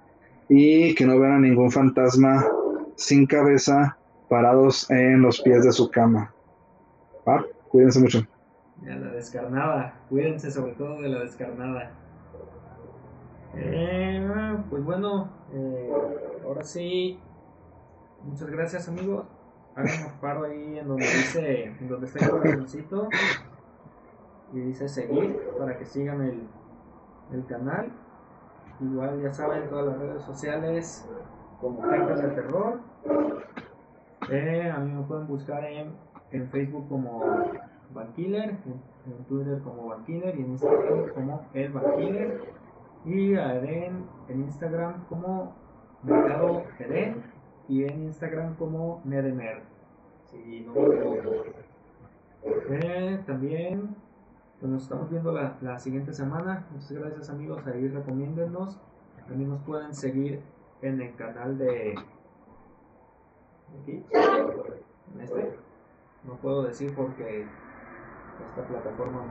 [0.48, 2.47] y que no vean a ningún fantasma
[2.97, 3.98] sin cabeza
[4.28, 6.32] parados en los pies de su cama.
[7.28, 7.44] ¿Va?
[7.68, 8.26] Cuídense mucho.
[8.85, 11.90] La descarnada, cuídense sobre todo de la descarnada.
[13.55, 15.91] Eh, pues bueno, eh,
[16.45, 17.20] ahora sí,
[18.25, 19.27] Muchas gracias amigos.
[19.77, 23.09] Hagan un paro ahí en donde dice, en donde está el corazoncito
[24.53, 26.49] y dice seguir para que sigan el,
[27.33, 27.93] el canal.
[28.81, 31.09] Igual ya saben todas las redes sociales
[31.61, 32.81] como Cartas de Terror.
[34.31, 35.93] Eh, a mí me pueden buscar en,
[36.33, 37.23] en Facebook como
[37.95, 42.57] Bankiller, en, en, Twitter como Bankiller y en Instagram como El Bankiller.
[43.05, 45.55] Y a Eden en Instagram como
[46.03, 47.23] Mercado Eden
[47.69, 49.62] y en Instagram como Nedemer.
[50.31, 50.75] Si no.
[52.70, 53.97] Eh, también
[54.61, 56.66] pues nos estamos viendo la, la, siguiente semana.
[56.73, 58.79] Muchas gracias amigos, ahí recomiéndennos.
[59.27, 60.41] También nos pueden seguir
[60.83, 61.95] en el canal de
[63.81, 64.05] aquí,
[65.15, 65.59] en este.
[66.25, 67.47] No puedo decir porque
[68.44, 69.24] esta plataforma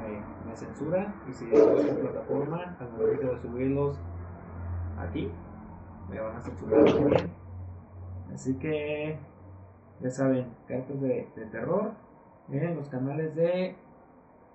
[0.45, 3.99] me, censura y si subo esta plataforma al momento de subirlos
[4.97, 5.31] aquí
[6.09, 7.31] me van a censurar también.
[8.33, 9.19] Así que
[10.01, 11.91] ya saben, cartas de, de terror
[12.49, 13.75] en los canales de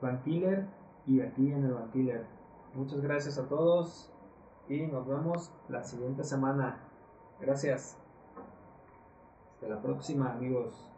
[0.01, 0.67] Bankiller
[1.07, 2.27] y aquí en el Bankiller.
[2.75, 4.13] Muchas gracias a todos
[4.69, 6.79] y nos vemos la siguiente semana.
[7.41, 7.99] Gracias.
[9.55, 10.92] Hasta la próxima amigos.